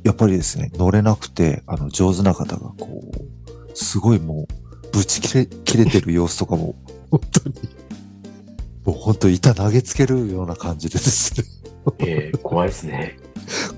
[0.03, 6.75] やっぱりですね、乗れなくて、あの、上手な方がこう、すごいもう、ぶち切れ、切れてる様子とかも、
[7.11, 7.55] 本当に、
[8.85, 11.45] もう本当板投げつけるような感じでですね、
[12.01, 13.19] えー怖いですね。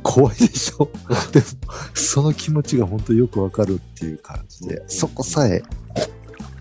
[0.03, 0.89] 怖いでしょ
[1.33, 1.47] でも、
[1.93, 5.63] その気持ちが本当よくわかるっていう感じで、そこさえ、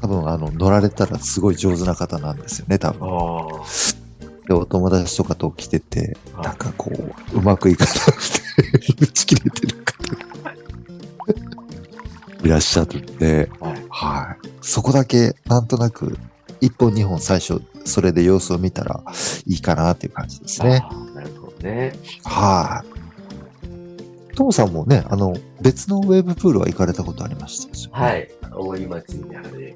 [0.01, 3.07] 多分あの乗られたらすごい上手な方なんですよね、多分。
[4.47, 6.91] あで、お友達とかと来てて、はいなんかこ
[7.33, 10.53] う、うまくいかなくて、 打ち切れてる方が
[12.43, 13.65] いらっしゃるんで、あ。
[13.67, 13.85] はい。
[13.89, 14.47] はい。
[14.61, 16.17] そこだけ、なんとなく、
[16.61, 19.03] 一本二本最初、それで様子を見たら
[19.45, 20.79] いいかなっていう感じですね。
[21.13, 21.93] なるほどね。
[22.23, 24.35] はい。
[24.35, 28.29] トモさんもね、あの、別のウェーブプールは行かれたことありましたはい。
[28.53, 29.75] 大井町にある、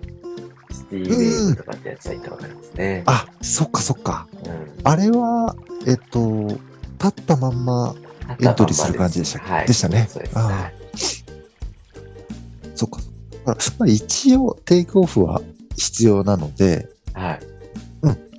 [0.71, 3.03] シティーブとかってやつは行ったことありますね。
[3.05, 4.27] あ、そっかそっか。
[4.43, 4.71] うん。
[4.83, 5.55] あれは、
[5.87, 6.47] えっと、
[7.03, 7.95] 立ったまんま、
[8.39, 9.51] エントリーする感じでしたっけ？
[9.51, 9.67] はい。
[9.67, 10.37] でしたねそうです。
[10.37, 10.71] あ
[12.75, 12.99] そっか。
[13.87, 15.41] 一応、テイクオフは
[15.77, 17.39] 必要なので、はい。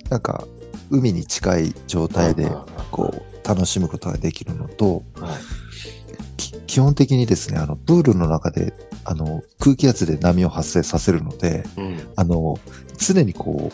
[0.09, 0.45] なんか、
[0.89, 5.62] 海に近い状態でうんうんうん、こう、楽しむことができるのと、はい。
[6.73, 8.73] き基本的にですね、あの、プールの中で、
[9.05, 11.99] あの、空気圧で波を発生させるので、うん。
[12.15, 12.57] あの、
[12.97, 13.71] 常にこう、引っ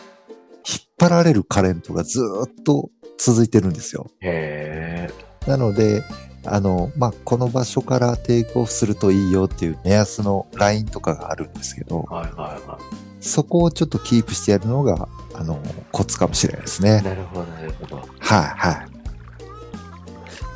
[0.98, 4.10] 張られるカレントがずーっと続いてるんですよ。
[4.20, 5.50] へえ。
[5.50, 6.02] なので、
[6.44, 12.78] あの、まあ、この場所からテイクオフするといいよっていう目安のラインとかがあるんですけど、はいはいは
[13.20, 15.60] そこをちょっとキープしてやるのが、あの、
[15.92, 17.02] コツかもしれないですねい。。
[17.02, 17.96] なるほど、なるほど。
[17.96, 18.99] はい、はい。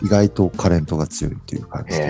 [0.04, 2.02] 意外とカレントが強いという感じで、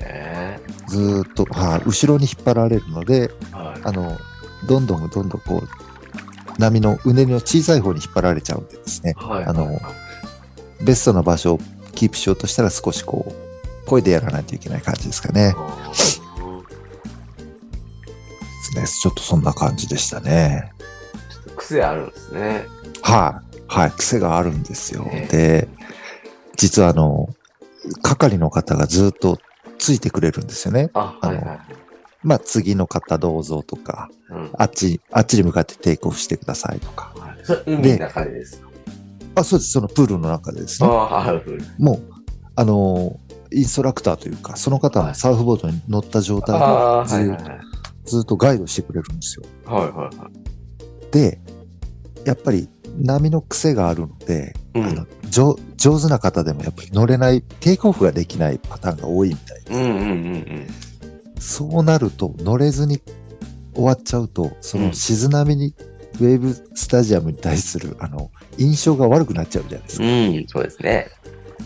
[0.00, 3.54] へずーっと、はい、後ろに引っ張られるので、え。
[3.54, 3.80] はい。
[3.84, 4.18] あの、
[4.66, 9.44] どんどんどんどんこう、波のうねりの小さい方に引っ張られちゃうんでですね、はい。
[9.44, 9.78] あの
[10.84, 11.60] ベストな場所を
[11.94, 15.54] キープしようとしたら少しこう、声でやらないといけない感じですかね。
[15.56, 16.20] うんです
[18.74, 20.72] ねちょっとそんな感じでしたね。
[21.56, 22.64] 癖あるんですね。
[23.02, 23.62] はい。
[23.68, 23.90] はい。
[23.92, 25.06] 癖があるんですよ。
[25.12, 25.68] ええで、
[26.56, 27.28] 実はあの、
[28.02, 29.38] 係の方がずっと
[29.78, 30.90] ついてくれるんですよね。
[30.94, 31.58] あ、あのはいはい。
[32.22, 34.50] まあ、次の方どうぞとか、うん。
[34.58, 37.12] あっち、あっちに向かってテイクオフしてくださいとか。
[37.16, 38.68] はいそれ海の中でですか？
[39.36, 39.70] あ、そうです。
[39.70, 40.88] そのプールの中でですね。
[41.78, 42.02] もう、
[42.56, 43.20] あの、
[43.52, 47.60] インストラクターというか、その方のサーフボードに乗った状態でずーっとはいはいはい。
[48.04, 49.44] ずっとガイドしてくれるんですよ。
[49.64, 51.12] はいはいはい。
[51.12, 51.38] で、
[52.24, 59.72] やっぱり波の癖があるので、うんあの上上手な方でもやっぱり乗れない、テイクオフができないパターンが多いみたいです。
[59.72, 60.66] うんうんうんうん。
[61.38, 63.00] そうなると乗れずに
[63.74, 65.74] 終わっちゃうと、その静波に、
[66.18, 70.04] ウェーブスタジアムに対するあの印象が悪くなっちゃうじゃないですか。
[70.04, 71.08] うん、そうですね。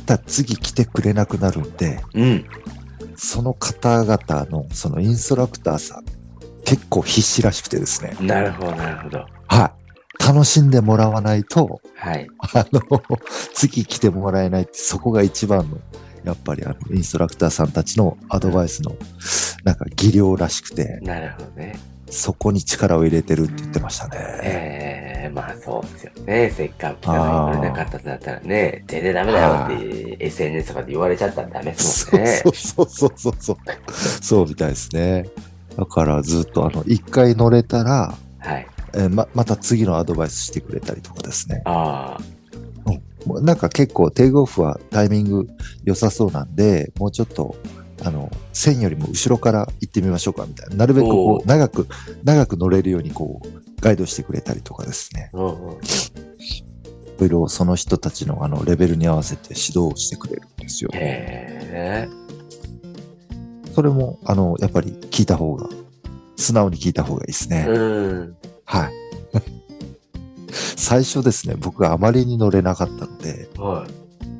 [0.06, 2.44] だ次来てくれなくなるんで、うん。
[3.16, 6.04] その方々のそのインストラクターさん、
[6.64, 8.16] 結構必死らしくてですね。
[8.20, 9.26] なるほど、なるほど。
[9.46, 9.79] はい。
[10.24, 12.28] 楽しんでもらわないと、はい。
[12.54, 12.82] あの、
[13.54, 15.78] 次来てもらえないって、そこが一番の、
[16.24, 18.94] やっぱりあの、インストラクターさんたちのアドバイスの、
[19.64, 21.78] なんか技量らしくて、なるほどね。
[22.10, 24.16] そこに力を入れてるって言ってましたね。
[24.42, 26.50] ええまあそうですよね。
[26.50, 32.42] せっかく来たのに来れなかったんだったらね、全然ダメだよって SNS とかで言われちゃったらダメですそもんね。
[32.44, 33.56] うそうそうそうそう。
[34.22, 35.26] そうみたいですね。
[35.76, 38.66] だからずっとあの、一回乗れたら、はい。
[38.94, 41.62] えーま、また次のアドバイスしてくれたりとかですね。
[41.64, 42.18] あ
[43.26, 45.48] もうなんか結構テイクオフはタイミング
[45.84, 47.56] 良さそうなんで、もうちょっと、
[48.02, 50.76] あの、線よりも後ろから行ってみましょうかみたいな。
[50.76, 51.86] なるべくおこーう長く、
[52.24, 53.48] 長く乗れるようにこう、
[53.80, 55.30] ガイドしてくれたりとかですね。
[55.34, 55.36] あ。
[55.36, 55.74] うんうん。
[55.74, 55.78] い
[57.20, 60.90] ろいろその人たちのあのレベルに合わせて指導をしてくれるんですよ。
[60.94, 62.08] へえ。
[63.74, 65.68] それも、あの、やっぱり聞いた方が、
[66.36, 67.66] 素直に聞いた方がいいですね。
[67.68, 68.36] うん。
[68.70, 68.92] はい。
[70.76, 73.90] 最初ですね、僕があまりに乗れなかったので、はい。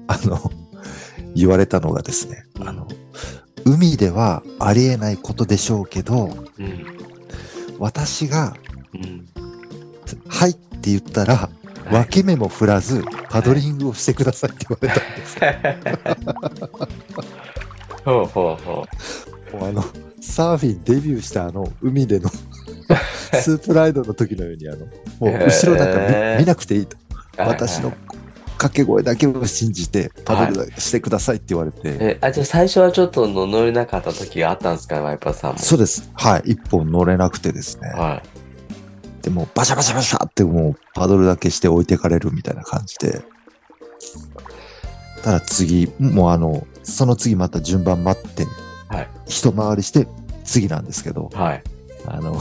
[0.07, 0.53] あの、
[1.35, 2.87] 言われたのがですね、あの、
[3.64, 6.87] 海ではありえないことでしょうけど、うん。
[7.79, 8.55] 私が、
[8.95, 9.27] うん。
[10.29, 15.40] はいって言ったら、はい分け目も振らず、パドリングをしてくださいって言われたんです。
[18.05, 18.87] ほうほうほ
[19.59, 19.85] もうあの、
[20.21, 22.31] サーフィンデビューしたあの、海での
[23.40, 24.79] スープライドの時のように、あの、
[25.20, 26.96] もう後ろなんか見,、へー見なくていいと。
[26.96, 27.00] う。
[27.38, 27.92] 私の
[28.61, 35.59] 掛け声だけを信じて、パドルしてくださいって言われて、え、あ、じゃあ最初はちょっとの乗れなかった時があったんですかワイパーさんも。
[35.59, 36.11] そうです。
[36.14, 36.53] はい。
[36.53, 37.88] 一本乗れなくてですね。
[37.88, 38.22] は
[39.22, 43.22] でも、バシャバシャバシャってもう、パドルだけして置いてかれるみたいな感じで。
[45.22, 48.46] ただ次、もうあの、その次また順番待って、
[48.88, 50.07] はい一回りして、
[50.44, 51.62] 次なんですけどい。、はい。
[52.07, 52.40] あの、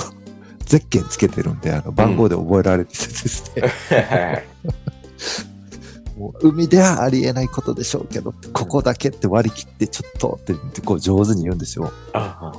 [0.69, 4.33] ゼッケンつけてるんで、あの、番号で覚えられててですね、は
[6.15, 11.91] いもう海ではありえないことでしょうけど、ここだけって割り切ってちょっとってこう上手に言うんですよ。
[12.13, 12.53] あ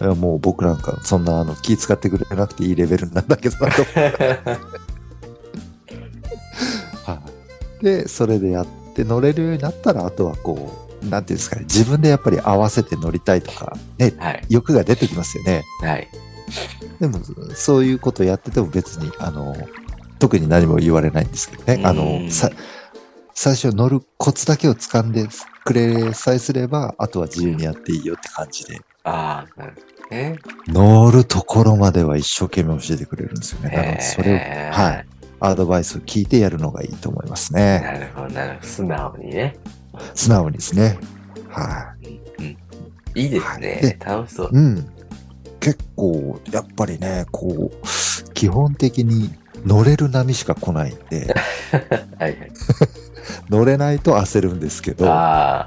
[0.00, 3.82] いやもう僕なんかそんなあの気使ってくれなくていいレベルなんだけどなと。
[7.04, 14.42] はいで、それでやって乗れるようになったら、あとはこう、なんていうんですかね、自分でやっぱり合わせて乗りたいとか、ね、はい。
[14.48, 15.62] 欲が出てきますよね。
[15.82, 16.08] はい。
[17.00, 17.20] でも、
[17.54, 19.56] そういうことやってても別に、あの、
[20.18, 21.80] 特に何も言われないんですけどね。
[21.84, 22.20] あうの、
[23.34, 25.26] 最初乗るコツだけを掴んで
[25.64, 28.80] くれさえすれば、あとは自由にやっていいよって感じで。
[29.02, 30.38] ああ、なるほどね。
[30.68, 33.70] 乗るところまでは一生懸命教えてくれるんですよね。
[33.70, 35.06] だからそれを、はい。
[35.40, 37.80] アドバイスを聞いてやるのがいいと思いますね。
[37.84, 38.66] なるほど、なるほど。
[38.66, 39.56] 素直にね。
[40.14, 40.98] 素直にですね。
[41.48, 41.94] は
[42.38, 42.56] うん。
[43.16, 43.98] いいですはいねで。
[44.04, 44.50] 楽しそうい。。
[44.52, 44.93] うん。
[45.64, 49.32] 結構、やっぱりね、こう、基本的に
[49.64, 51.34] 乗れる波しか来ないんで、
[52.20, 52.52] はいはい。
[53.48, 55.66] 乗れないと焦るんですけど、あ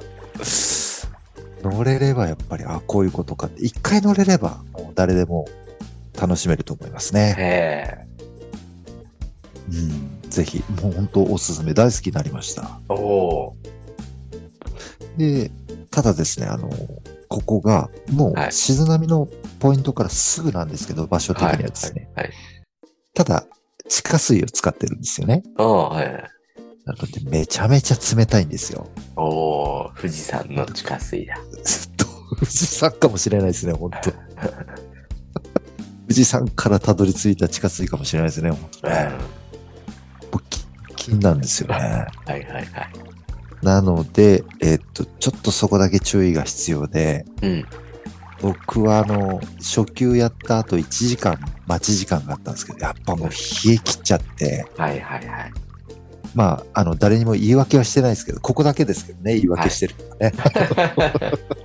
[1.64, 5.48] 乗れればやっぱり、あ、こういうことかって、一回乗れれば、もう誰でも
[6.16, 8.08] 楽しめると思いますあ、ね。
[9.72, 10.30] うん。
[10.30, 12.80] ぜひ、もう本当おすすめ、大好きになりました。
[15.18, 15.50] で、
[15.90, 16.70] ただですね、あの、
[17.28, 19.28] ここが、もはいう静波の
[19.60, 21.36] ポイントからすぐなんですけど、場所ー。
[21.36, 21.58] 的はい。
[21.58, 22.32] にはですね、はい。
[23.14, 23.46] ただ、
[23.88, 25.44] 地下水を使ってるんですよね。
[25.58, 26.24] おおはいはい。
[26.86, 28.88] なので、めちゃめちゃ冷たいんですよ。
[29.16, 31.38] おお富士山の地下水だ。
[32.40, 38.94] 富士山かもしれないですね、本当富士山からたどり着いた地下水かもしれないですね、本当うん。
[38.94, 39.00] ね。
[39.00, 39.12] は
[40.32, 40.42] も
[40.96, 41.76] 金なんですよね。
[41.76, 41.80] い
[42.30, 42.68] はいはい。
[43.62, 47.66] なので、えっと、ちょっとそこだけ注意が必要で、うん。
[48.42, 53.36] 僕はあの、初級やった後1時間待ち時間があったんですけど、やっぱもう冷
[53.74, 55.54] え切っちゃって、はいはいはい。
[56.36, 60.34] まあ、あの、誰にも言い訳はしてないですけど、ここだけですけどね、言い訳してるのはね。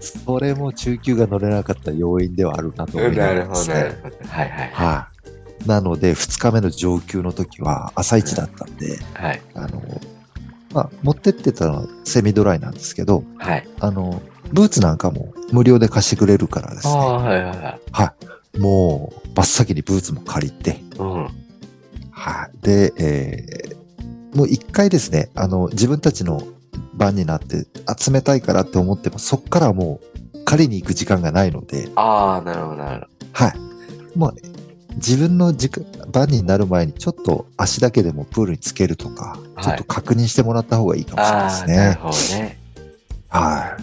[0.00, 3.74] それも中級が乗れなかった要因ではあるなと思いななるほど、がらですね。
[3.74, 4.16] なるほど。
[4.28, 4.70] はいはい。
[4.72, 5.08] は
[5.64, 5.68] い。
[5.68, 9.40] なので、2日目の上級の時は朝一だったんで、はい。
[9.54, 9.82] あの、
[10.76, 13.66] まあ、持ってってたのはセミドライなんですけど、はい。
[13.80, 14.20] あの、
[14.52, 16.92] ブーツなんかも無料で貸してくれるからですね。
[16.94, 17.80] ああ、はいはいはい。
[17.92, 18.14] は
[18.54, 18.58] い。
[18.58, 21.28] もう、真っ先にブーツも借りて、うん。
[22.10, 22.58] はい。
[22.60, 23.76] で、えー
[24.34, 26.42] もう一回ですね、あの、自分たちの
[26.92, 29.98] 番になって、あ、冷たいからって思っても、そっからはも
[30.34, 34.18] う借りに行く時間がないので、ああ、なるほどなるほはい。
[34.18, 34.34] もう、
[34.96, 41.16] 自分の時間、番になる前にちょっと足だけでもプールにつけるとか、はいちょっと確認してもらった方がいいかど。
[41.16, 41.98] もしれないですね。
[42.00, 42.58] ほどね。
[43.28, 43.76] は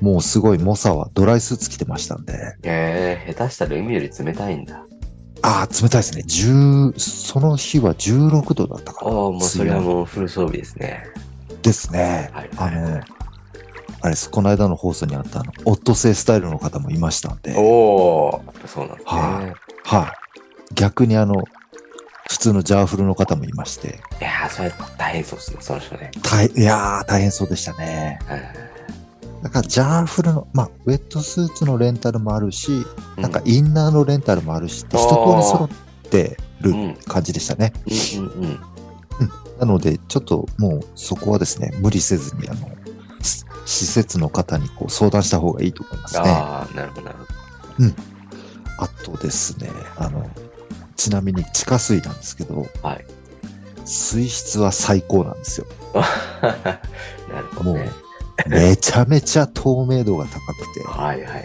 [0.00, 0.04] い。
[0.04, 4.84] もうすごい、モサはドライスーツ着てましたんで、ええ、下手したら海より冷たいんだ。
[5.42, 6.24] ああ、冷たいですね。
[6.26, 9.10] 10、その日は16度だったかな。
[9.10, 11.04] ああ、もうそれはもうフル装備ですね。
[11.62, 12.30] ですね。
[12.32, 13.00] はいあの、
[14.02, 19.20] あれです、この間の放送にあったあの、オットセイスタイルの方もいましたんで、おお、そうなんですね。
[19.20, 20.12] はいは
[20.70, 20.74] い。
[20.74, 21.44] 逆にあの、
[22.28, 26.10] 普通のジャーフルの方もいまして、いやー、それ大変そうですね、その人ね。
[26.22, 28.18] 大いやー、大変そうでしたね。
[28.30, 28.66] うん
[29.42, 32.84] だから、ジャーフルの、まあ、ウェットスーツのレンタルもあるし、
[33.16, 37.72] なんか、うインナーのレンタルもあるし、一通り揃ってるうん感じでしたね。
[37.86, 38.60] うんうんうん。
[39.60, 42.68] なので、ちょっともうそこはですね、無理せずに、あの、
[43.22, 46.22] し施設の方にこう相談した方がいいと思いますね。
[46.26, 48.15] ああ、なるほどなるほど。
[48.78, 50.28] あとですね、あの、
[50.96, 53.04] ちなみに地下水なんですけど、はい。
[53.84, 55.66] 水質は最高なんですよ。
[56.42, 57.90] なるほどね。
[58.48, 61.44] めちゃめちゃ透明度が高くて、はいはいはい。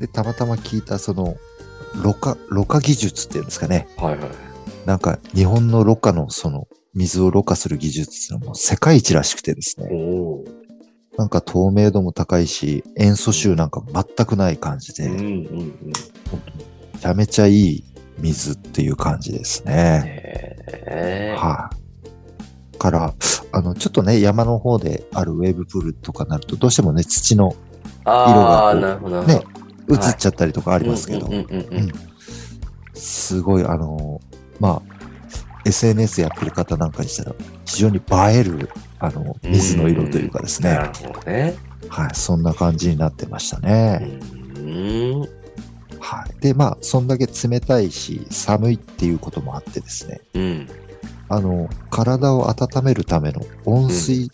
[0.00, 1.36] で、たまたま聞いたその、
[2.02, 3.88] ろ過、ろ過技術っていうんですかね。
[3.96, 4.30] はいはい。
[4.84, 9.90] なんか日本のろ過のその水をろ過する技術っていうのも世界一らしくてですおね。
[9.94, 10.44] お。
[11.18, 15.92] なんか透明度も高いし、塩素臭なんか全くない感じで、めうんうんうん。
[17.00, 17.84] ちゃめちゃいい
[18.18, 20.02] 水っていう感じですね。
[20.06, 21.36] へえ。
[21.38, 21.70] は
[22.74, 23.14] い、から、
[23.52, 27.54] あの、ちょっとね、山の方であるウェーブプールとかになると、どうしてもね、土の
[28.04, 29.26] ああ、色が。
[29.26, 29.42] ね、
[29.90, 31.30] 映っちゃったりとかあありますけど。
[32.94, 34.20] すごい、あの、
[34.60, 34.96] まあ、
[35.64, 37.34] SNS やってる方なんかにしたら、
[37.64, 38.00] 非常に映
[38.38, 41.54] える、あの、水の色というかですね、なるほどね。
[41.88, 44.18] はい、そんな感じになってましたうね。
[44.60, 45.20] ん。
[46.00, 46.40] はい。
[46.40, 50.68] で、まあ、そんだけ冷たいし、寒いっていうこともあってですね、うん。
[51.28, 54.30] あの、体を温めるための温水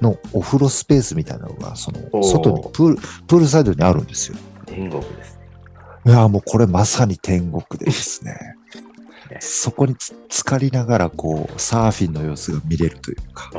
[0.00, 2.96] のお風呂スペースみたいなのが、その、外にプール、
[3.26, 4.38] プールサイドにあるんですよ。
[4.66, 5.38] 天国です。
[6.06, 8.56] いや、もうこれまさに天国でですね
[9.28, 9.38] ね。
[9.40, 13.50] そこにつ浸かりながら、こう、サーフィンの様子が見れるというか。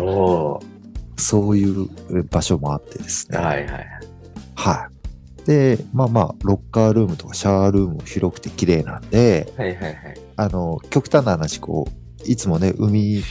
[1.18, 1.90] そういう
[2.30, 3.38] 場所もあってですね。
[3.38, 3.88] はいはい。
[4.56, 4.90] は
[5.44, 5.46] い。
[5.46, 9.96] で、まあまあ、ロッカールームとかシャワールームも広くて綺麗なんで、はいはいはい。
[10.36, 13.24] あの、極端な話、こう、いつもね、海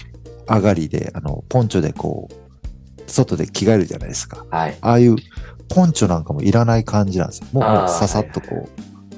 [0.47, 4.45] 上がりで、あの、ポンチョでこう、外で着替えるじゃないですか。
[4.51, 4.77] はい。
[4.81, 5.17] ああいう
[5.69, 7.47] ポンチョなんかもいらない感じなんですよ。
[7.53, 8.69] もうささっとこ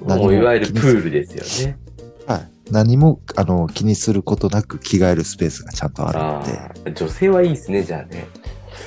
[0.03, 1.79] う、何ももういわゆるプールですよね。
[2.27, 2.49] はい。
[2.71, 6.91] 何もあの気にすることなく着替えるスペースがちゃんとあるあので。
[6.91, 8.27] あ、女性はいいですね、じゃあね。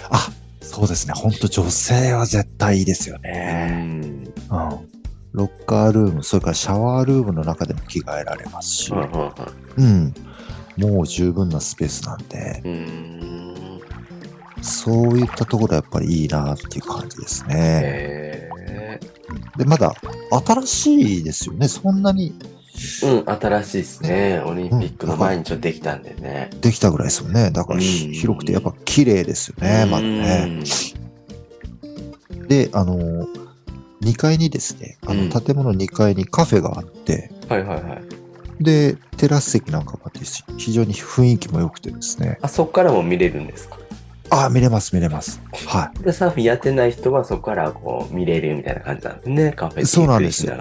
[0.10, 0.30] あ、
[0.62, 1.14] そうですね。
[1.16, 3.72] 本当女性は絶対いいですようね。
[3.72, 4.02] ん。
[4.04, 4.34] うん。
[5.34, 9.32] ロッカールーム、それからシャワールームの中でも着替えられますし、うんうん
[9.78, 10.14] うん。
[10.78, 12.72] もう十分なスペースなんで、うん。
[12.72, 14.64] うん。
[14.64, 18.50] そういったところはやっぱりいいなっていう感じですね。
[19.58, 19.94] で、まだ
[20.46, 21.68] 新しいですよね。
[21.68, 22.34] そんなに
[23.04, 24.42] うん、新しいですね。
[24.46, 26.50] オリンピックの前にちょっとできたんでね。
[26.62, 27.52] できたぐらいですよね。
[27.52, 30.60] だから広くてやっぱ綺麗ですよね、まだね。
[32.48, 33.28] で、あの、
[34.02, 37.50] 2階にですね、あうんの建物2階にカフェがあって、うん。
[37.50, 38.64] はいはいはい。
[38.64, 40.20] で、テラス席なんかもあって、
[40.58, 42.38] 非常に雰囲気も良くてですね。
[42.42, 43.78] あ、そこからも見れるんですか？
[44.30, 45.40] ああ、見れます、見れます。
[45.68, 49.52] はで、サーフィンやってない人はそこからこう見れるみたいな感じなんですね。
[49.52, 49.86] カフェい。
[49.86, 50.56] そうなんですよ。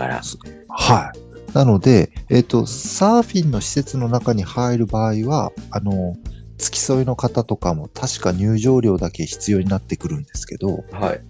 [0.69, 1.32] はい。
[1.55, 6.17] なので、えっ、と、サーフィンの施設の中に入る場合は、あの、
[6.59, 11.21] 付き添いの方とかも確か入場料だけ必要になってくるんですけど、はい。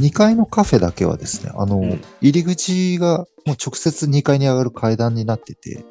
[0.00, 5.84] 2階のカフェだけはですね、あの、うん入り口がもう直接2階に上がる階段になってて、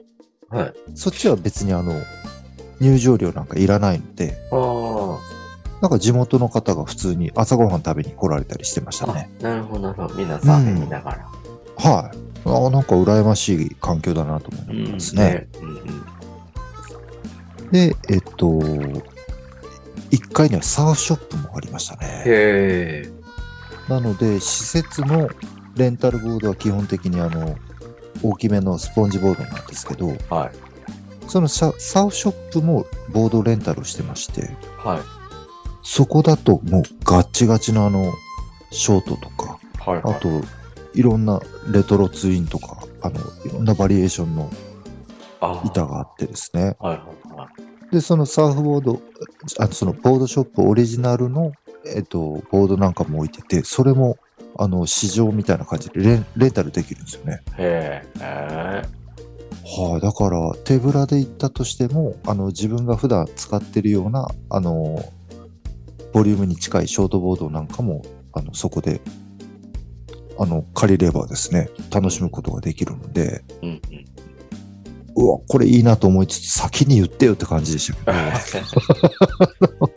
[0.49, 0.74] はい。
[0.95, 1.93] そっちは別にあの、
[2.80, 5.20] 入場料なんかいらないので、あ
[5.82, 9.30] なんか地元の方が普通に朝ごはん食べに来られたりしてましたあね。。
[9.41, 10.15] なるほど、なるほど。
[10.15, 11.28] みんなサーフィン見ながら。
[11.78, 12.28] はい。
[12.50, 15.47] ああなんか羨ましい環境だなと思いますね。
[15.62, 17.72] うんうん。
[17.72, 18.47] で、えっと、
[20.12, 23.10] 1階にはサーフショップもありましたね。
[23.88, 25.30] なので、施設の
[25.76, 27.58] レンタルボードは基本的にあの、
[28.22, 30.70] 大きめのスポンジボードなんですけど、はい。
[31.28, 35.00] そのササーフショップもボードレンタルしてまして、はい。
[35.84, 38.14] そこだともうガッチガチのあの、
[38.72, 40.02] ショートとか、はい。
[40.04, 40.41] あと、
[40.94, 41.40] いろんな
[41.72, 44.50] レトロツインとか、あの、いろんなバリエーションの
[45.42, 46.76] あ板があってですね。
[46.80, 47.92] はいはいはい。
[47.92, 49.02] で、そのサーフボード、
[49.60, 51.52] あのそのボードショップオリジナルの、
[51.86, 54.18] えっと、ボードなんかも置いてて、それも、
[54.58, 57.42] あの、市場みたいな感じでレンレンタルできるんですよね。
[57.58, 58.22] へえ。
[58.22, 59.00] へ
[59.72, 65.00] はい、だから、手ぶらで行ったとしても、あの、自分が普段使ってるような、あの、
[66.12, 68.02] ボリュームに近いショートボードなんかも、
[68.34, 69.00] あの、そこで、
[70.40, 73.66] あの、借りればですね、楽しむことができるので、え。
[73.66, 74.06] うんうん。
[75.16, 78.60] うわ、これいいなと思いつつ、先に言ってよって感じでしたけ
[79.60, 79.92] ど、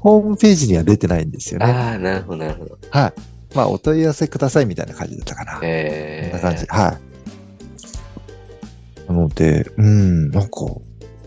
[0.00, 1.66] ホームページには出てないんですよね。
[1.66, 2.78] ああ、なるほど、なるほど。
[2.90, 3.12] はい。
[3.54, 5.58] まあ、お問い合わせくださいみたいな感じだったかな。
[5.66, 6.30] へえ。
[6.30, 6.66] こんな感じ。
[6.66, 6.98] は
[9.06, 9.08] い。
[9.08, 10.50] なので、うん、なんか、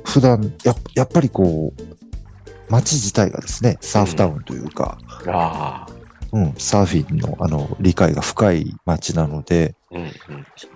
[0.05, 1.81] 普段、ややっぱりこう、
[2.69, 4.97] 街自体がですね、サーフタウンというか、
[5.27, 5.92] ああ。
[6.33, 10.11] うん、サーフィンのあの理解が深い街なので、うん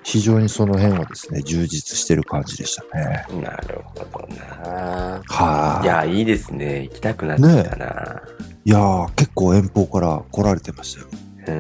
[0.03, 3.25] 非常にその辺はですね、充実してる感じでしたね。
[3.31, 3.41] うん。
[3.41, 5.21] なるほどな。
[5.27, 5.87] はいい。
[5.87, 6.83] や、いいですね。
[6.83, 8.21] 行きたくなってきたな。
[8.63, 11.07] いやー、結構遠方から来られてましたよ。
[11.47, 11.53] うー。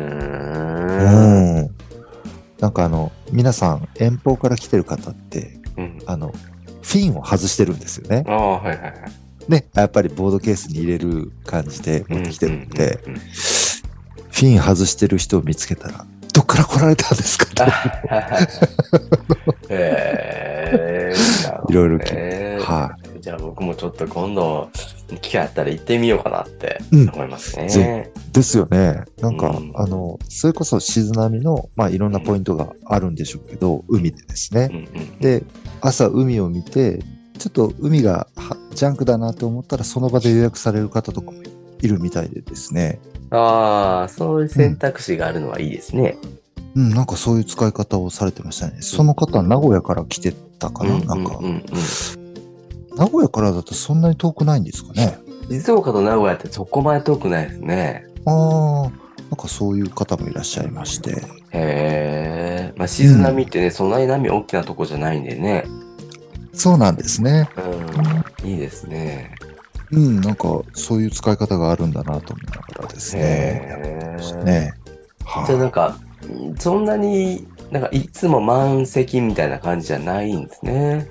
[1.01, 1.69] うんん。
[2.59, 5.99] なんかあの、皆さん遠方から来てる方って、うん。
[6.05, 6.31] あの、
[6.83, 8.23] フィンを外してるんですよね。
[8.27, 8.93] ああ、はいはいはい。
[9.47, 13.31] ね、やっぱりボードケースに入れる感じで持ってきてるんで、うんうんうんうん。
[14.39, 17.47] フィン外してる人を見つけたら、どっから来られたんですか？
[19.69, 21.13] え。
[21.69, 24.69] いろいろ聞いてはじゃあ僕もちょっと今度、
[25.21, 27.67] 機会あったら行ってみようかなってうん思いますね。
[27.69, 29.03] ぜですよね。
[29.21, 34.69] なんか、うんあの、それこそ静波の、まあいろんなポイントがあるんでしょうけど、海でですね。
[34.71, 35.19] うんうん。
[35.19, 35.43] で、
[35.81, 36.99] 朝海を見て、
[37.39, 41.47] ちょっと海がはジャンクだなと思ったら、その場で予約される方とかもい
[41.85, 42.99] るみたいでですね。
[43.31, 46.17] ああ、そういう選択肢があるのはいいですね。
[46.75, 48.77] うん、なんかそういう使い方をされてましたね。
[48.81, 51.63] その方は名古屋から来てたかな、なんかう、んうんうん
[52.97, 55.19] 名古屋からだとそんなに遠くないんですかね。
[55.49, 58.05] 静岡と名古屋ってそこまで遠くないですね。
[58.25, 58.91] ああ、
[59.29, 61.11] なんかそういう方もいらっしゃいまして。
[61.11, 61.13] へ
[61.51, 62.73] え。
[62.75, 65.65] まあ、静波ってね、そんなに波大きなとこじゃないんでね。
[66.53, 67.47] そうなんですね。
[68.43, 68.49] うん。
[68.49, 69.35] いいですね。
[69.91, 74.17] うん、なんかそういう使い方があるんだなと思いながらですね。
[74.43, 74.73] ね。
[75.23, 75.97] はじゃあなんか、
[76.59, 81.07] そんなに、なんかいつも満席みたいな感じじゃないんですね。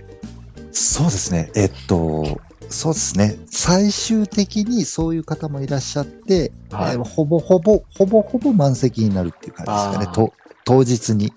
[0.73, 1.51] そうですね。
[1.55, 3.37] えっと、そうですね。
[3.47, 10.33] 最終的にそういう方もいらっしゃって、はいえーほぼほぼ、ほぼほぼ満席になるっていう感じですかねと
[10.65, 11.33] 当日に。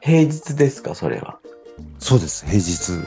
[0.00, 1.38] 平日ですか、それは。
[1.98, 3.06] そうです、平日。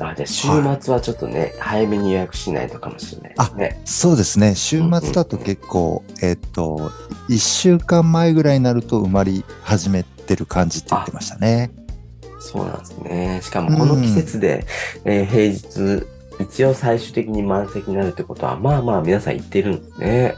[0.00, 0.48] あ、じゃあ週
[0.80, 3.80] 末はちょっとね、早めに予約しないとかもしれないですね。
[3.84, 4.54] そうですね。
[4.54, 6.90] 週末だと結構、えっと、
[7.28, 11.70] 1週間前ぐらいになると埋まり始めてる感じって言ってましたね。
[12.38, 13.40] そうなんですね。
[13.42, 14.66] しかもこの季節で、
[15.04, 16.06] えー平日、
[16.40, 20.34] 一応最終的に満席になるってことは、まあまあ皆さん行ってるんですね。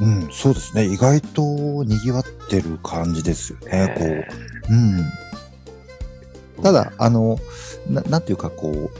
[0.00, 0.84] うん、そうですね。
[0.84, 3.94] 意外と賑わってる感じですよね。
[3.98, 4.28] こうえ
[4.70, 5.27] うん。
[6.62, 7.38] ただ、あの、
[7.88, 8.90] ななんていうかこう、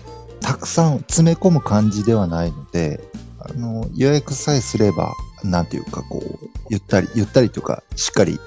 [0.40, 3.00] たくさん詰め込む感じではないので、
[3.40, 5.12] あの、予約さえすれば、
[5.44, 8.38] なんていうかこう、ゆったり、ゆったりというか、しっかり、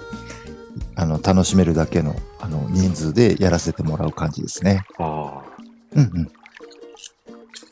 [0.96, 4.84] あの、楽しめるだけの、あの、人数でやらせてもらう感じですね。
[4.98, 5.44] ーあ
[5.96, 6.08] うんうん。
[6.24, 6.30] ー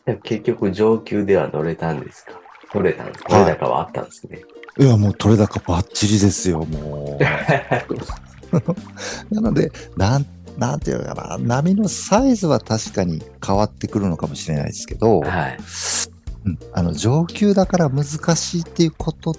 [0.06, 2.34] でも結局上級では乗れたんですか？
[2.72, 3.34] 取れたんですか？
[3.36, 4.42] はい取れ高はあったんですね。
[4.80, 7.24] いや、もう取れ高バッチリですよ、もう。
[9.36, 10.26] なので、なん、
[10.58, 15.58] なんていうのかな、波のサイズは確かに変わってくるのかもしれないですけど、はい。
[16.46, 19.36] うんあの上級だから難しいっていうこと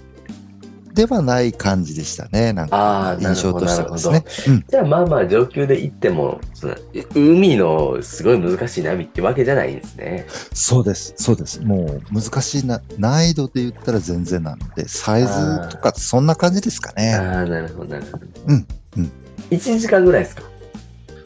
[0.93, 2.53] ではない感じでしたね。
[2.53, 4.25] なんか印象としてはですね。。
[4.49, 6.77] うん、じゃあまあまあ上級で行っても、その
[7.15, 10.27] 海のすごい難しい波ってわけじゃないんですね。
[10.53, 11.61] そうです、そうです。
[11.61, 15.29] もう難しいな、難易度で言ったら全然なので、サイズ
[15.71, 17.15] とかそんな感じですかね。
[17.15, 18.27] ああ、なるほど、なるほど。
[18.49, 18.67] うん
[18.99, 19.13] うん。
[19.51, 20.43] 1時間ぐらいですか？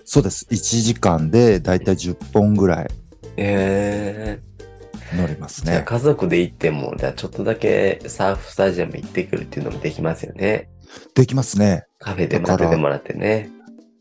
[0.04, 0.46] そうです。
[0.50, 2.88] 1時間でだいたい10本ぐらい
[3.36, 5.72] ええ乗りますね。
[5.72, 10.68] じゃあ家族で行っても、じゃあちょっとだけサーフスタジアム行ってくるっていうのもできますよね。
[11.14, 11.84] できますね。
[11.98, 13.50] カフェで待っててもらってね。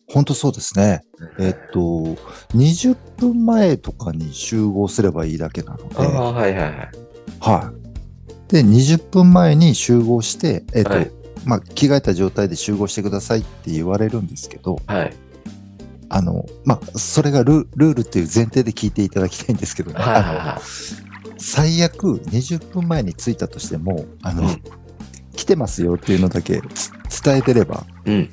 [0.08, 1.02] 本当そうですね。
[1.40, 1.80] えっと、
[2.56, 6.90] 20分前とかに集合すればいいだけなので、ああ、はいはいはい。
[7.40, 7.74] は
[8.50, 8.52] い。
[8.52, 11.12] で、20分前に集合して、えっ、と、はい
[11.46, 15.14] まあ、着替えた状態で集合してくださいって言われるんですけど、はい。
[16.16, 20.62] あの、まあ、それがルルールっていう前提で聞いていただきたいんですけどね、はいはいあのは
[21.40, 24.64] 最悪20分前に着いたとしても、あの、うん
[25.36, 26.92] 来てますよっていうのだけつ
[27.24, 28.12] 伝えてれば、い。
[28.12, 28.30] うん。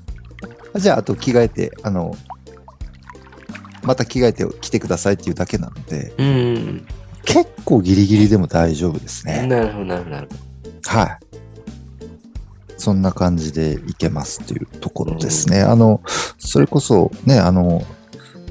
[0.77, 2.15] じゃあ、あと着替えて、あの、
[3.83, 6.87] また着替えて来てくださいっていうだけなので、うん。
[7.25, 9.47] 結構ギリギリでも大丈夫ですね。
[9.47, 10.99] なるほど、なるほどなるほど。
[10.99, 11.20] はい。
[12.81, 15.61] そんな感じでいけますっていうところですね。
[15.61, 16.01] あの、
[16.39, 17.85] それこそね、あの、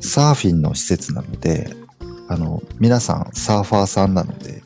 [0.01, 1.73] サーフィンの施設なので、
[2.27, 4.61] あの、皆さんサーファーさんなので、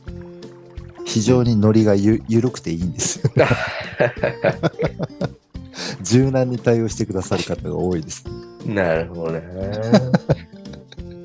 [1.05, 3.31] 非常にノリがゆ緩くていいんですよ。
[6.03, 8.25] 柔軟に対応してくださる方が多いです。
[8.65, 9.43] なるほどね。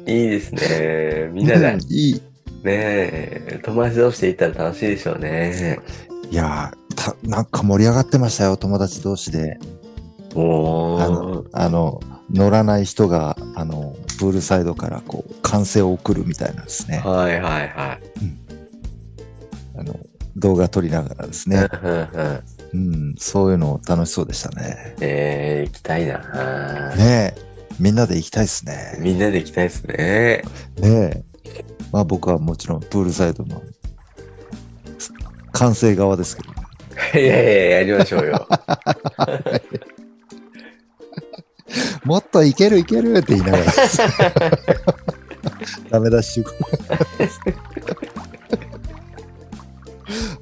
[0.06, 1.28] いいですね。
[1.32, 2.22] みんなで、いい。
[2.64, 5.80] え、友達同士で行ったら楽しいでしょうね。
[6.30, 9.58] いやーた、なんか盛り上がってましたよ、友達同士で。
[10.34, 11.44] おーあの。
[11.52, 16.98] あの、乗らない人が、あの、プールサイドからこう、歓声を送るみたいなですね。
[16.98, 18.00] はいはいはい。
[19.76, 19.98] あの、
[20.36, 21.68] 動画撮りながらですね。
[21.82, 24.94] うんうんうんうん、そういうの楽しそうでしたね。
[25.00, 26.94] えー、行きたいな。
[26.96, 27.40] ねえ、
[27.78, 28.98] みんなで行きたいですね。
[29.00, 29.94] みんなで行きたいですね。
[29.96, 30.44] ね
[30.84, 31.24] え。
[31.92, 33.62] まあ僕はもちろんプールサイドの
[35.52, 36.57] 完成側ですけど、
[37.14, 38.46] いやいや、やりましょうよ。
[42.04, 43.64] もっといけるいけるって言いながら、
[45.90, 46.50] ダメ出し中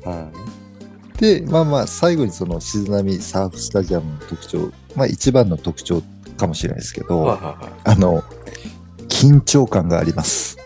[0.05, 0.31] は
[1.19, 1.21] い。
[1.21, 6.03] で、まあまあ、最後にその静波サーフスタジアムの特徴、まあ一番の特徴
[6.37, 8.23] かもしれないですけど、あの、
[9.09, 10.59] 緊張感があります。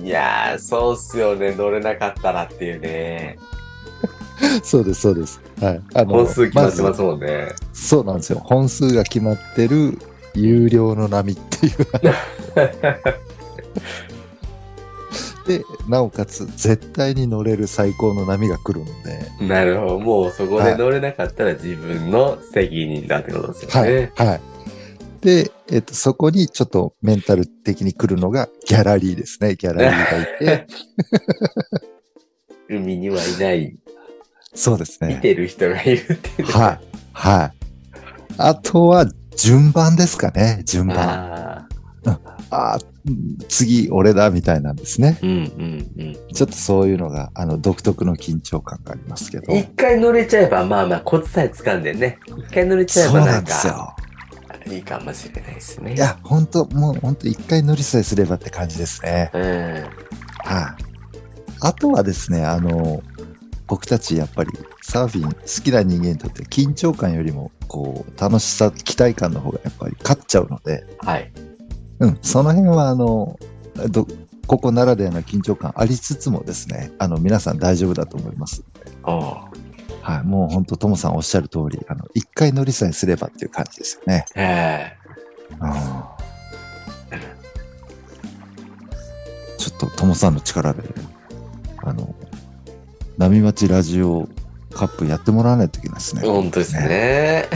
[0.00, 1.54] いやー、そうっすよね。
[1.54, 3.36] 乗れなかったらっていうね。
[4.62, 5.40] そうです、そうです。
[5.60, 5.82] はい。
[5.94, 7.48] あの本数決まってまずすもんね。
[7.72, 8.40] そうなんですよ。
[8.40, 9.98] 本数が決まってる
[10.34, 11.72] 有料の波っていう。
[15.46, 19.98] で、なおかつ絶対に乗れる最高の波が来るので、なるほど。
[19.98, 24.12] もうそこで乗れなかったら自分の責任だってことですよはい、ね。
[24.14, 24.40] はい。
[25.20, 29.56] で、えっと、そこにちょっとメンタル的に来るのがギャラリーですね。
[29.56, 30.66] ギャラリーがいて、
[32.68, 33.76] 海にはいない、
[34.54, 35.14] そうですね。
[35.16, 36.52] 見てる人がいるっていうね。
[36.52, 36.80] はい、
[37.12, 37.52] はい。
[38.38, 40.62] あとは順番ですかね。
[40.64, 41.66] 順番。
[42.52, 45.18] あうん次俺だみたいなんですね。
[45.22, 45.28] ーう
[45.60, 45.62] ん
[45.98, 46.34] うんうん。
[46.34, 49.52] ちょっとそういうのが、あの、独特の緊張感がありますけど。
[49.54, 52.18] 一回乗れちゃえば、まあまあ、コツさえ掴んでね。
[52.26, 53.94] 一回乗れちゃえそうばななんんですか、
[54.66, 54.72] よ。
[54.74, 55.94] いいかもしれないですね。
[55.94, 59.30] いや、本当もう本当一回乗りさえすればって感じですね。
[59.32, 59.42] うん。
[59.42, 59.86] はい。
[61.62, 63.02] あとはですね、あの、
[63.70, 64.50] 僕たちやっぱり
[64.82, 71.30] サーフィン好きな人間にとって緊張感よりもこう楽しさ期待感の方がやっぱり勝っちゃうので、はい。
[72.00, 73.38] うん、その辺はあの
[73.88, 74.08] ど
[74.48, 78.64] ここならではの緊張感ありつつもですねあの皆さん大丈夫だと思います、
[79.04, 79.34] おう。
[80.02, 84.96] はい、もう本当トモさんおっしゃる通りあの一回乗りさえすればっていう感じですよね、え
[89.58, 90.82] ちょっとトモさんの力で
[91.84, 92.12] あの
[93.20, 94.30] 波町ラジオ
[94.72, 97.48] カップやってもらわないといけないですねえ本当ですね。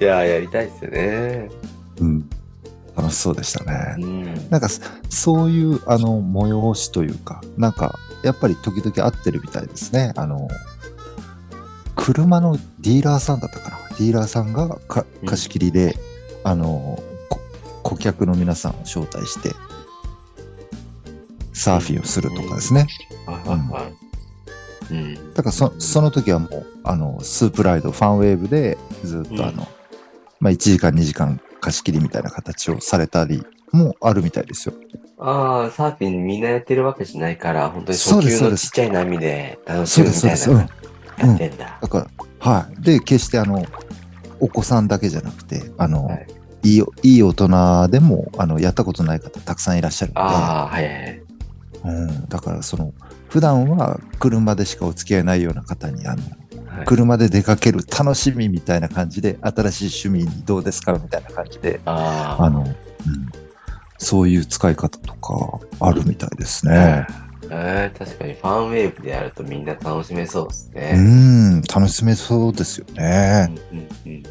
[0.00, 1.50] いやー、やりたいですよね。
[2.00, 2.30] うん、うん
[2.96, 4.48] 楽しそうでしたねうん。
[4.48, 4.80] なんかそ
[5.10, 10.14] そういうあの催しというか、なんかやっぱり時々合ってるみたいですね。
[10.16, 10.48] あの、
[11.94, 13.76] 車のディーラーさんだったかな。
[13.98, 14.78] ディーラーさんが
[15.26, 15.98] 貸し切りで、
[16.44, 17.40] あの、こ
[17.82, 19.52] 顧客の皆さんを招待して、
[21.56, 22.86] サーフィンをするとかですね。
[24.90, 25.34] うん。
[25.34, 29.66] だからそその時はもう、あの、スープライド、ファンウェーブでずっとあの、
[30.38, 33.42] まあ1時間2時間貸し切りみたいな形をされたり
[33.72, 34.74] もあるみたいですよ。
[35.18, 40.68] ああ、サーフィンみんなやってるわけじゃないから、本当にそう初級のちっちゃい波で楽しむみたいなのや
[41.34, 41.78] ってんだ。
[41.80, 42.82] だから、はい。
[42.82, 43.64] で、決してあの、
[44.40, 46.26] お子さんだけじゃなくて、あの、はい
[46.62, 51.25] い、いいい大人でも、あの、やったことない方たくさんいらっしゃるのああ、はいはい。
[51.86, 52.92] で、うん、だからその、
[53.28, 56.36] 普段は車でしかお付き合いないような方に、あの、はい
[56.84, 62.68] 車で出かける楽しみみたいな感じで、新しい趣味にどうですかみたいな感じで、ああの、うん、
[63.96, 66.72] そういう使い方とかあるみたいですあ。
[66.72, 67.06] ね。
[67.48, 70.92] えー、確かにファンウェーブでやるとみんな楽しめそうですうね。
[70.96, 73.48] ん、楽しめそうですよね。
[73.72, 74.22] うんうんうん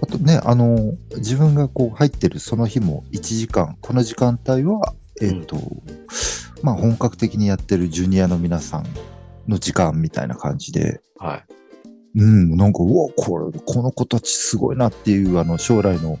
[0.00, 5.56] あとね、あの、自分がこう入ってるその日も1時間、この時間帯は、えっ、と、
[6.62, 8.86] まあ本格的にやってるジュニアの皆さん
[9.48, 11.44] の時間みたいな感じで、はい。
[12.16, 16.18] うん、なんか、うわ、これ、この子たちすごいなっていう、あの、将来の、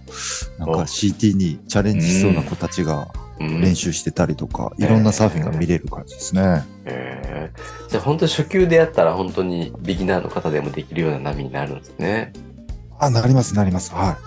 [0.58, 3.08] なんかお CT にチャレンジしそうな子たちが
[3.40, 6.64] うん練習してたりとか、いろんなサーフィンが見れる感じですね。
[6.84, 12.32] えー、じゃあ本当初級でやったら本当にビギナーの方でもできるような波になるんですね。
[12.98, 13.92] あ、なります、なります。
[13.92, 14.18] は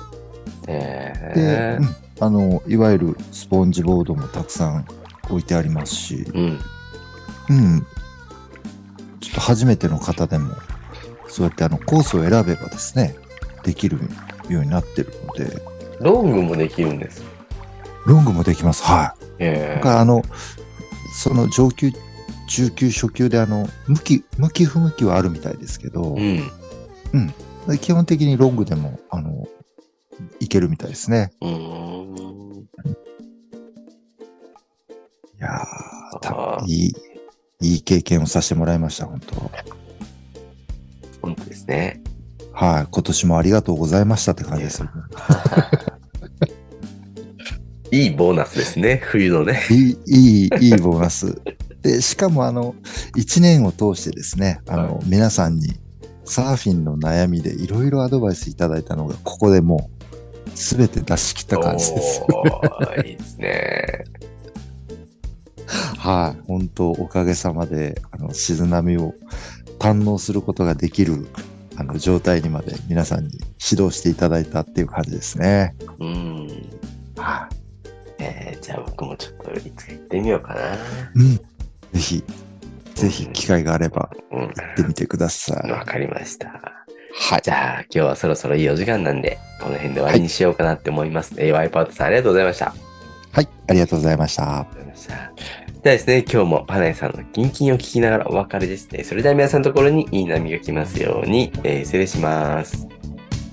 [0.67, 1.39] えい。
[1.39, 4.85] でー、、うん、あの、いわゆるスポンジボードもたくさん
[5.23, 6.59] 置いてありますし、うん。
[7.49, 7.87] うん。
[9.19, 10.53] ちょっと初めての方でも、
[11.27, 13.15] そうやってあのコースを選べばですね、
[13.63, 13.97] できる
[14.49, 15.63] ようになってるので、
[15.99, 17.23] ロングもできるんです。
[18.05, 18.83] ロングもできます。
[18.83, 19.23] はい。
[19.39, 20.21] えだからあの、
[21.15, 21.91] その上級、
[22.47, 26.43] 中級、初級であの、向き、向き不向きはあるみたいですけど、ー、
[27.67, 27.77] うん。
[27.79, 29.47] 基本的にロングでも、あの、
[30.39, 31.31] いけるみたいですね。
[31.41, 32.67] うーん。
[35.39, 36.93] いやー、いい、
[37.61, 39.51] いい経験をさせてもらいました、本当
[41.21, 42.01] 本当ですね。
[42.53, 42.87] はい。
[42.91, 44.89] 今年もありがとうございましたって感じですよ。
[47.91, 49.61] いいボーナスですね、冬のね。
[49.69, 51.41] いい、いい、いいボーナス。
[51.81, 52.75] で、しかもあの、
[53.15, 55.73] 一年を通してですね、あの、は皆さんに
[56.23, 60.00] サーフィンの悩みでいろいろアドバイスいただいたのが、ここでもう、
[60.61, 62.21] すべて出し切った感じです。
[63.05, 64.03] いいですね。
[65.97, 66.41] はい。
[66.47, 69.15] 本当おかげさまで、あの、静波を
[69.79, 71.27] 堪能することができる、
[71.77, 73.39] あの、状態にまで皆さんに
[73.71, 75.75] 指導していただいたっていう感じですね。
[75.99, 76.47] うん。
[77.17, 77.49] は
[78.19, 80.61] えー、じゃあ僕もちょっといつか行ってみようかな。
[80.61, 80.77] い。
[81.15, 81.35] うん。
[81.37, 81.43] ぜ
[81.93, 82.23] ひ、
[82.93, 84.39] ぜひ機会があればうん。
[84.41, 85.71] 行ってみてください。
[85.71, 86.80] わかりました。
[87.13, 87.41] はい。
[87.43, 91.35] じゃあ今日はそろそろいいお時間なんで、この辺で終わりにしようかなって思います。
[91.37, 92.73] えーワイパートさんありがとうございました。
[93.31, 93.47] はい。
[93.67, 94.43] ありがとうございました。
[94.43, 95.15] ありがとうございました。
[95.81, 99.03] ではですね、今日もパナイさんのキンキンを聞きながらお別れですね。
[99.03, 102.87] それでは皆さんのところにいい波が来ますように、えー失礼します。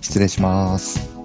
[0.01, 1.18] 失礼します。